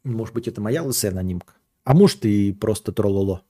[0.05, 1.55] Может быть, это моя лысая анонимка.
[1.85, 3.43] А может, и просто трололо.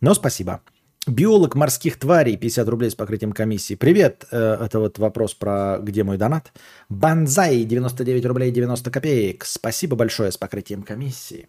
[0.00, 0.62] Но спасибо.
[1.06, 3.74] Биолог морских тварей, 50 рублей с покрытием комиссии.
[3.74, 6.52] Привет, э, это вот вопрос про где мой донат.
[6.88, 9.44] Банзай, 99 рублей 90 копеек.
[9.44, 11.48] Спасибо большое с покрытием комиссии.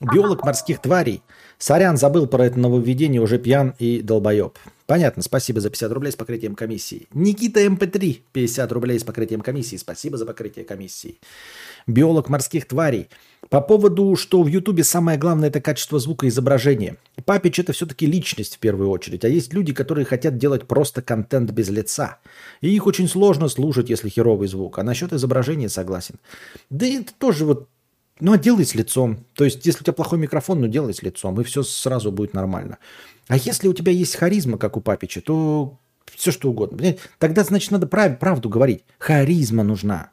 [0.00, 1.22] Биолог морских тварей.
[1.58, 4.56] Сорян, забыл про это нововведение, уже пьян и долбоеб.
[4.86, 7.08] Понятно, спасибо за 50 рублей с покрытием комиссии.
[7.12, 9.76] Никита MP3, 50 рублей с покрытием комиссии.
[9.76, 11.18] Спасибо за покрытие комиссии.
[11.86, 13.08] Биолог морских тварей.
[13.50, 16.96] По поводу, что в Ютубе самое главное это качество звука изображения.
[17.24, 21.50] Папич это все-таки личность в первую очередь, а есть люди, которые хотят делать просто контент
[21.50, 22.18] без лица.
[22.60, 24.78] И их очень сложно слушать, если херовый звук.
[24.78, 26.14] А насчет изображения согласен.
[26.70, 27.68] Да и это тоже вот,
[28.20, 29.24] ну а делай с лицом.
[29.34, 32.34] То есть, если у тебя плохой микрофон, ну делай с лицом, и все сразу будет
[32.34, 32.78] нормально.
[33.28, 35.78] А если у тебя есть харизма, как у Папича, то
[36.14, 36.96] все что угодно.
[37.18, 38.84] Тогда, значит, надо прав, правду говорить.
[38.98, 40.10] Харизма нужна.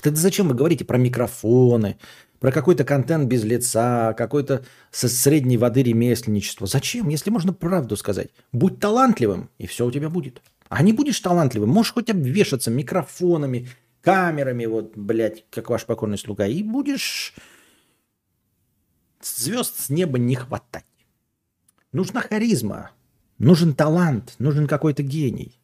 [0.00, 1.96] Тогда зачем вы говорите про микрофоны,
[2.38, 6.66] про какой-то контент без лица, какой-то со средней воды ремесленничество?
[6.66, 8.28] Зачем, если можно правду сказать?
[8.52, 10.42] Будь талантливым, и все у тебя будет.
[10.68, 13.68] А не будешь талантливым, можешь хоть обвешаться микрофонами,
[14.06, 17.34] камерами, вот, блядь, как ваш покорный слуга, и будешь
[19.20, 20.84] звезд с неба не хватать.
[21.92, 22.92] Нужна харизма,
[23.38, 25.60] нужен талант, нужен какой-то гений,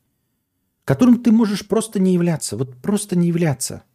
[0.85, 3.85] которым ты можешь просто не являться, вот просто не являться–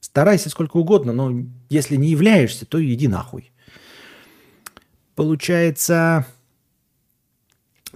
[0.00, 3.52] Старайся сколько угодно, но если не являешься, то иди нахуй.
[5.14, 6.26] Получается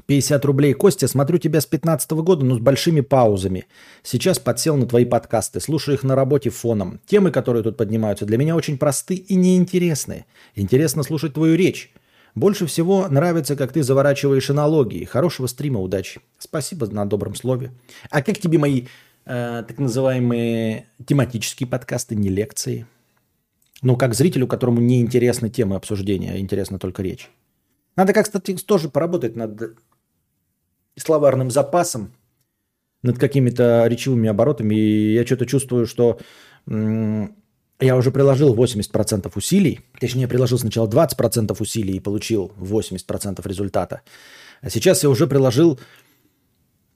[0.07, 0.75] 50 рублей.
[0.75, 3.67] Костя, смотрю тебя с 15 года, но с большими паузами.
[4.03, 7.01] Сейчас подсел на твои подкасты, слушаю их на работе фоном.
[7.07, 10.27] Темы, которые тут поднимаются, для меня очень просты и неинтересны.
[10.55, 11.93] Интересно слушать твою речь.
[12.35, 15.05] Больше всего нравится, как ты заворачиваешь аналогии.
[15.05, 16.21] Хорошего стрима, удачи.
[16.39, 17.71] Спасибо на добром слове.
[18.11, 18.87] А как тебе мои
[19.27, 22.87] Э, так называемые тематические подкасты, не лекции.
[23.83, 27.31] Ну, как зрителю, которому не интересны темы обсуждения, а интересна только речь.
[27.97, 29.79] Надо, как кстати, тоже поработать над
[30.97, 32.13] словарным запасом,
[33.03, 34.75] над какими-то речевыми оборотами.
[34.75, 36.19] И я что-то чувствую, что
[36.67, 44.03] я уже приложил 80% усилий, точнее, приложил сначала 20% усилий и получил 80% результата.
[44.61, 45.79] А сейчас я уже приложил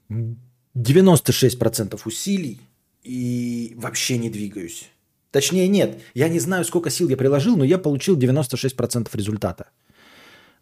[0.09, 2.61] 96% усилий
[3.03, 4.89] и вообще не двигаюсь.
[5.31, 9.67] Точнее, нет, я не знаю, сколько сил я приложил, но я получил 96% результата,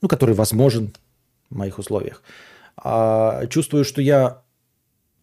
[0.01, 0.93] ну, который возможен
[1.49, 2.23] в моих условиях.
[2.75, 4.43] А чувствую, что я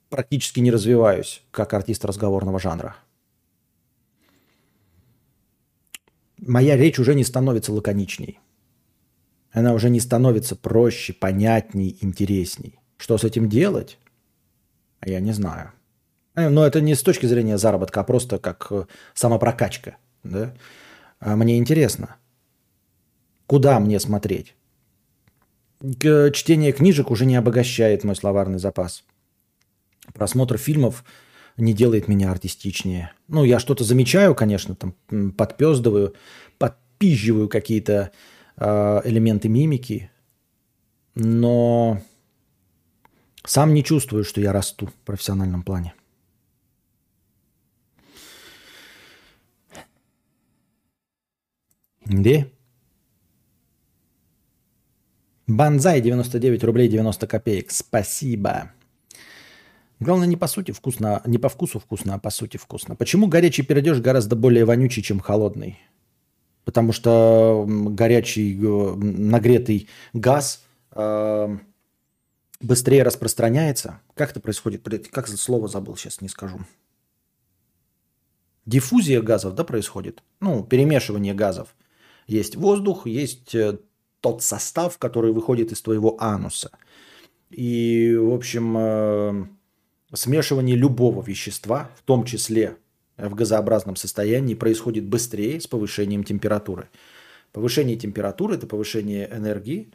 [0.08, 2.96] практически не развиваюсь как артист разговорного жанра.
[6.38, 8.40] Моя речь уже не становится лаконичней.
[9.52, 12.80] Она уже не становится проще, понятней, интересней.
[12.96, 13.98] Что с этим делать?
[15.04, 15.72] Я не знаю.
[16.34, 19.96] Э, но это не с точки зрения заработка, а просто как э, самопрокачка.
[20.24, 20.54] Да?
[21.20, 22.16] А мне интересно,
[23.46, 24.54] куда мне смотреть?
[26.32, 29.04] Чтение книжек уже не обогащает мой словарный запас.
[30.14, 31.04] Просмотр фильмов
[31.56, 33.12] не делает меня артистичнее.
[33.28, 34.94] Ну, я что-то замечаю, конечно, там
[35.32, 36.14] подпездываю,
[36.58, 38.12] подпизживаю какие-то
[38.56, 40.10] э, элементы мимики,
[41.14, 42.00] но
[43.46, 45.94] Сам не чувствую, что я расту в профессиональном плане.
[52.06, 52.50] Где?
[55.46, 57.70] Банзай 99 рублей 90 копеек.
[57.70, 58.72] Спасибо.
[60.00, 62.96] Главное, не по сути вкусно, не по вкусу вкусно, а по сути вкусно.
[62.96, 65.78] Почему горячий перейдешь гораздо более вонючий, чем холодный?
[66.64, 71.58] Потому что горячий э, нагретый газ э,
[72.60, 74.00] быстрее распространяется.
[74.14, 74.88] Как это происходит?
[75.10, 76.60] Как слово забыл, сейчас не скажу.
[78.64, 80.22] Диффузия газов, да, происходит?
[80.40, 81.74] Ну, перемешивание газов.
[82.26, 83.78] Есть воздух, есть э,
[84.24, 86.70] тот состав, который выходит из твоего ануса.
[87.50, 89.44] И, в общем, э,
[90.14, 92.78] смешивание любого вещества, в том числе
[93.18, 96.88] в газообразном состоянии, происходит быстрее с повышением температуры.
[97.52, 99.92] Повышение температуры– это повышение энергии,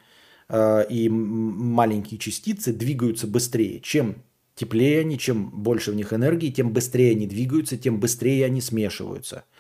[0.47, 3.79] э, и маленькие частицы двигаются быстрее.
[3.79, 4.21] Чем
[4.53, 9.43] теплее они, чем больше в них энергии, тем быстрее они двигаются, тем быстрее они смешиваются–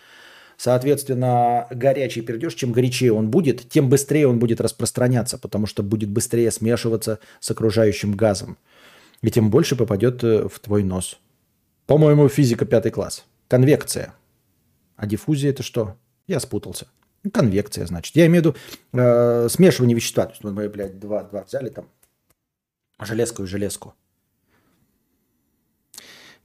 [0.59, 6.09] Соответственно, горячий пердеж, чем горячее он будет, тем быстрее он будет распространяться, потому что будет
[6.09, 8.57] быстрее смешиваться с окружающим газом.
[9.21, 11.17] И тем больше попадет э, в твой нос.
[11.85, 13.23] По-моему, физика пятый класс.
[13.47, 14.13] Конвекция.
[14.97, 15.95] А диффузия это что?
[16.27, 16.87] Я спутался.
[17.33, 18.17] Конвекция, значит.
[18.17, 18.57] Я имею в виду
[18.91, 20.25] э, смешивание вещества.
[20.25, 21.87] То есть мы, блядь, два, два взяли там
[22.99, 23.93] железку и железку.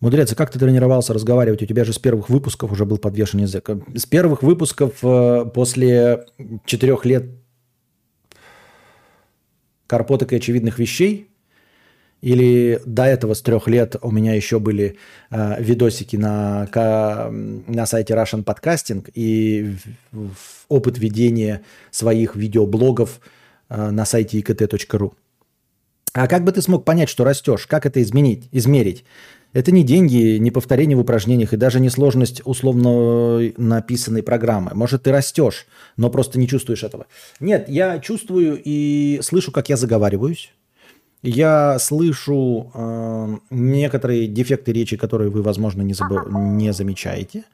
[0.05, 1.62] Мудрец, а как ты тренировался разговаривать?
[1.62, 3.70] У тебя же с первых выпусков уже был подвешен язык.
[3.94, 6.26] С первых выпусков э, после
[6.66, 7.24] четырех лет
[9.86, 11.31] карпоток и очевидных вещей
[12.20, 14.98] или до этого с трех лет у меня еще были
[15.31, 16.68] э, видосики на,
[17.66, 19.74] на сайте Russian Podcasting и
[20.68, 23.20] опыт ведения своих видеоблогов
[23.70, 25.14] э, на сайте ikt.ru.
[26.12, 27.66] А как бы ты смог понять, что растешь?
[27.66, 29.06] Как это изменить, измерить?
[29.55, 34.72] Это не деньги, не повторение в упражнениях и даже не сложность условно написанной программы.
[34.74, 35.66] Может, ты растешь,
[35.97, 37.06] но просто не чувствуешь этого.
[37.39, 40.52] Нет, я чувствую и слышу, как я заговариваюсь.
[41.22, 46.10] Я слышу э, некоторые дефекты речи, которые вы, возможно, не, заб...
[46.31, 47.44] не замечаете.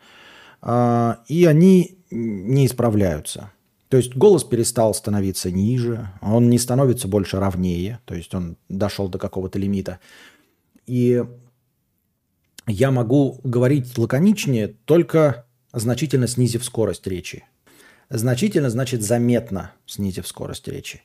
[0.62, 3.52] Э, и они не исправляются.
[3.90, 9.08] То есть голос перестал становиться ниже, он не становится больше ровнее, то есть он дошел
[9.08, 9.98] до какого-то лимита.
[10.86, 11.24] И
[12.66, 17.44] я могу говорить лаконичнее, только значительно снизив скорость речи.
[18.08, 21.02] Значительно значит заметно снизив скорость речи.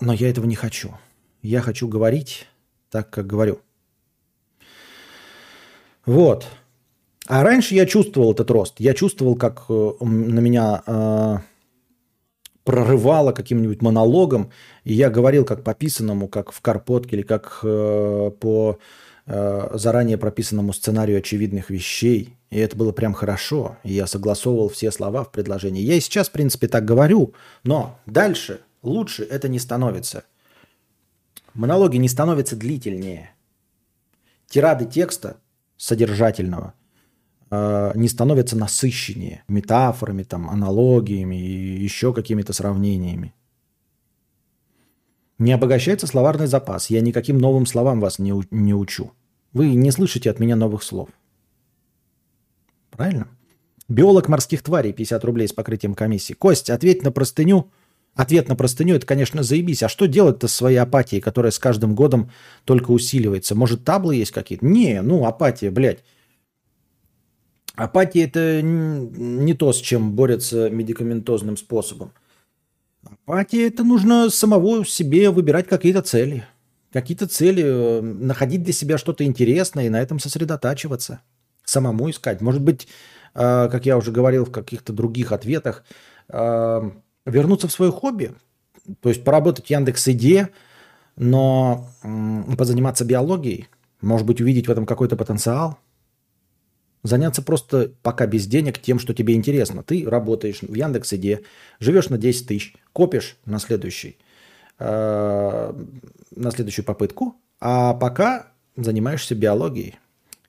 [0.00, 0.94] Но я этого не хочу.
[1.42, 2.46] Я хочу говорить
[2.90, 3.60] так, как говорю.
[6.06, 6.46] Вот.
[7.26, 8.74] А раньше я чувствовал этот рост.
[8.78, 11.38] Я чувствовал, как э, на меня э,
[12.62, 14.50] прорывало каким-нибудь монологом,
[14.84, 18.78] и я говорил как по писанному, как в карпотке или как э, по
[19.28, 22.36] Э, заранее прописанному сценарию очевидных вещей.
[22.50, 23.76] И это было прям хорошо.
[23.82, 25.82] И я согласовывал все слова в предложении.
[25.82, 27.34] Я и сейчас, в принципе, так говорю,
[27.64, 30.22] но дальше лучше это не становится.
[31.54, 33.32] Монологи не становятся длительнее.
[34.46, 35.38] Тирады текста
[35.76, 36.74] содержательного
[37.50, 43.34] э, не становятся насыщеннее метафорами, там, аналогиями и еще какими-то сравнениями.
[45.38, 46.90] Не обогащается словарный запас.
[46.90, 49.12] Я никаким новым словам вас не, не учу.
[49.52, 51.10] Вы не слышите от меня новых слов.
[52.90, 53.28] Правильно?
[53.88, 56.32] Биолог морских тварей 50 рублей с покрытием комиссии.
[56.32, 57.70] Кость, ответь на простыню.
[58.14, 59.82] Ответ на простыню– это, конечно, заебись.
[59.82, 62.30] А что делать-то с своей апатией, которая с каждым годом
[62.64, 63.54] только усиливается?
[63.54, 64.64] Может, таблы есть какие-то?
[64.64, 66.02] Не, ну, апатия, блядь.
[67.74, 72.12] Апатия– это не то, с чем борются медикаментозным способом.
[73.06, 76.46] Апатия– это нужно самого себе выбирать какие-то цели.
[76.92, 81.20] Какие-то цели, э, находить для себя что-то интересное и на этом сосредотачиваться.
[81.64, 82.40] Самому искать.
[82.40, 82.88] Может быть,
[83.34, 85.84] э, как я уже говорил в каких-то других ответах,
[86.28, 86.90] э,
[87.26, 88.32] вернуться в свое хобби.
[89.00, 90.50] То есть поработать в Яндекс.Иде,
[91.16, 91.88] но
[92.56, 93.68] позаниматься биологией.
[94.00, 95.78] Может быть, увидеть в этом какой-то потенциал–
[97.02, 99.82] Заняться просто пока без денег тем, что тебе интересно.
[99.82, 101.42] Ты работаешь в Яндекс.Иде,
[101.78, 104.16] живешь на 10 тысяч, копишь на следующий,
[104.78, 105.72] э,
[106.34, 109.98] на следующую попытку, а пока занимаешься биологией.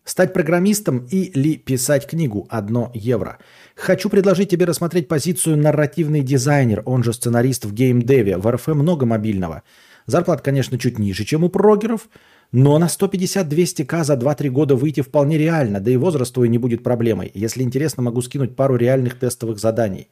[0.03, 3.39] Стать программистом или писать книгу– одно евро.
[3.75, 8.37] Хочу предложить тебе рассмотреть позицию нарративный дизайнер, он же сценарист в геймдеве.
[8.37, 9.63] В РФ много мобильного.
[10.05, 12.07] Зарплата, конечно, чуть ниже, чем у прогеров–
[12.51, 16.83] но на 150-200к за 2-3 года выйти вполне реально, да и возраст твой не будет
[16.83, 17.31] проблемой.
[17.33, 20.07] Если интересно, могу скинуть пару реальных тестовых заданий.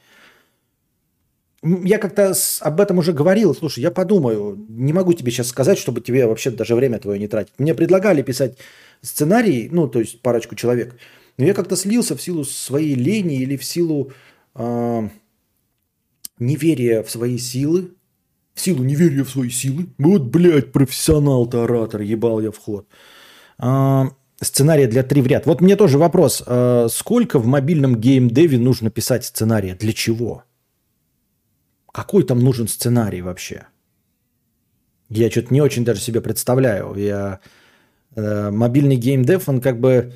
[1.63, 3.55] я как-то об этом уже говорил.
[3.55, 4.57] Слушай, я подумаю.
[4.69, 7.53] Не могу тебе сейчас сказать, чтобы тебе вообще даже время твое не тратить.
[7.57, 8.57] Мне предлагали писать
[9.01, 10.95] сценарий, ну, то есть парочку человек.
[11.37, 14.11] Но я как-то слился в силу своей лени или в силу
[14.55, 15.09] э,
[16.39, 17.91] неверия в свои силы.
[18.55, 19.87] В силу неверия в свои силы.
[19.97, 22.87] Вот, блядь, профессионал-то оратор, ебал я вход.
[23.59, 24.05] Э,
[24.41, 25.45] сценария для три в ряд.
[25.45, 26.41] Вот мне тоже вопрос.
[26.47, 29.75] Э, сколько в мобильном геймдеве нужно писать сценария?
[29.75, 30.43] Для чего?
[31.91, 33.67] Какой там нужен сценарий вообще?
[35.09, 36.95] Я что-то не очень даже себе представляю.
[36.95, 37.41] Я
[38.15, 40.13] э, мобильный геймдев, он как бы...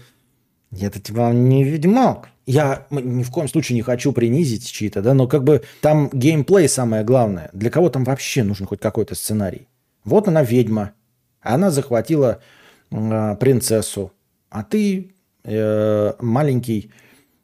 [0.72, 2.30] Это типа не ведьмак.
[2.50, 6.68] Я ни в коем случае не хочу принизить чьи-то, да, но как бы там геймплей
[6.68, 7.52] самое главное.
[7.54, 9.68] Для кого там вообще нужен хоть какой-то сценарий?
[10.04, 10.94] Вот она ведьма.
[11.42, 12.42] Она захватила
[12.90, 14.12] э, принцессу.
[14.50, 15.14] А ты
[15.44, 16.92] э, маленький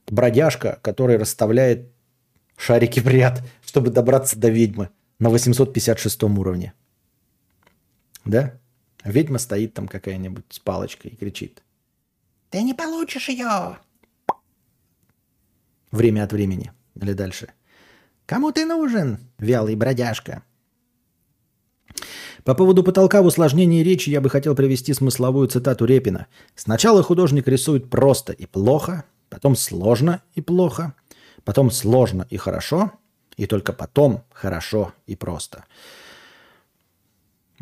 [0.08, 1.92] бродяжка, который расставляет
[2.58, 6.74] шарики в ряд, чтобы добраться до ведьмы на 856 уровне.
[8.26, 8.54] Да?
[9.04, 11.62] Ведьма стоит там какая-нибудь с палочкой и кричит.
[12.50, 13.78] Ты не получишь ее.
[15.96, 16.74] Время от времени.
[17.02, 17.54] Или дальше.
[18.26, 20.44] Кому ты нужен, вялый бродяжка?
[22.44, 26.28] По поводу потолка в усложнении речи я бы хотел привести смысловую цитату Репина.
[26.54, 30.94] Сначала художник рисует просто и плохо, потом сложно и плохо,
[31.46, 32.92] потом сложно и хорошо,
[33.38, 35.64] и только потом хорошо и просто.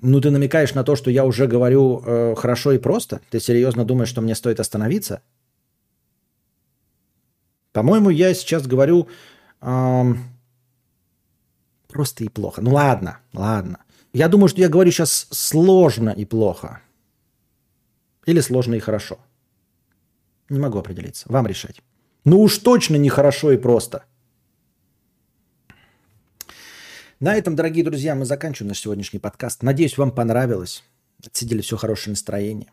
[0.01, 3.21] Ну, ты намекаешь на то, что я уже говорю э, хорошо и просто?
[3.29, 5.21] Ты серьезно думаешь, что мне стоит остановиться?
[7.73, 9.07] По-моему, я сейчас говорю
[9.61, 10.13] э,
[11.87, 12.61] просто и плохо.
[12.61, 13.77] Ну ладно, ладно.
[14.13, 16.81] Я думаю, что я говорю сейчас сложно и плохо.
[18.27, 19.17] Или сложно и хорошо.
[20.49, 21.25] Не могу определиться.
[21.29, 21.81] Вам решать.
[22.25, 24.05] Ну уж точно не хорошо и просто.
[27.19, 29.63] На этом, дорогие друзья, мы заканчиваем наш сегодняшний подкаст.
[29.63, 30.83] Надеюсь, вам понравилось.
[31.25, 32.71] Отсидели все хорошее настроение.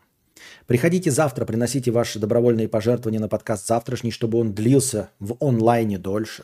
[0.67, 6.43] Приходите завтра, приносите ваши добровольные пожертвования на подкаст завтрашний, чтобы он длился в онлайне дольше.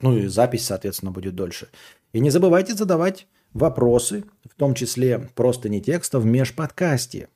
[0.00, 1.68] Ну и запись, соответственно, будет дольше.
[2.12, 7.28] И не забывайте задавать вопросы, в том числе простыни текста, в межподкасте.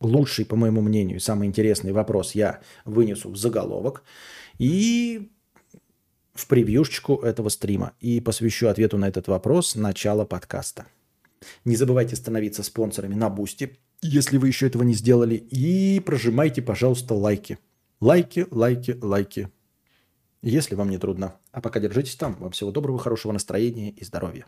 [0.00, 4.02] Лучший, по моему мнению, самый интересный вопрос я вынесу в заголовок.
[4.58, 5.30] И
[6.34, 10.86] в превьюшечку этого стрима и посвящу ответу на этот вопрос начало подкаста.
[11.64, 17.14] Не забывайте становиться спонсорами на Boosty, если вы еще этого не сделали, и прожимайте, пожалуйста,
[17.14, 17.58] лайки.
[18.00, 19.50] Лайки, лайки, лайки.
[20.42, 21.40] Если вам не трудно.
[21.52, 22.34] А пока держитесь там.
[22.34, 24.44] Вам всего доброго, хорошего настроения и здоровья.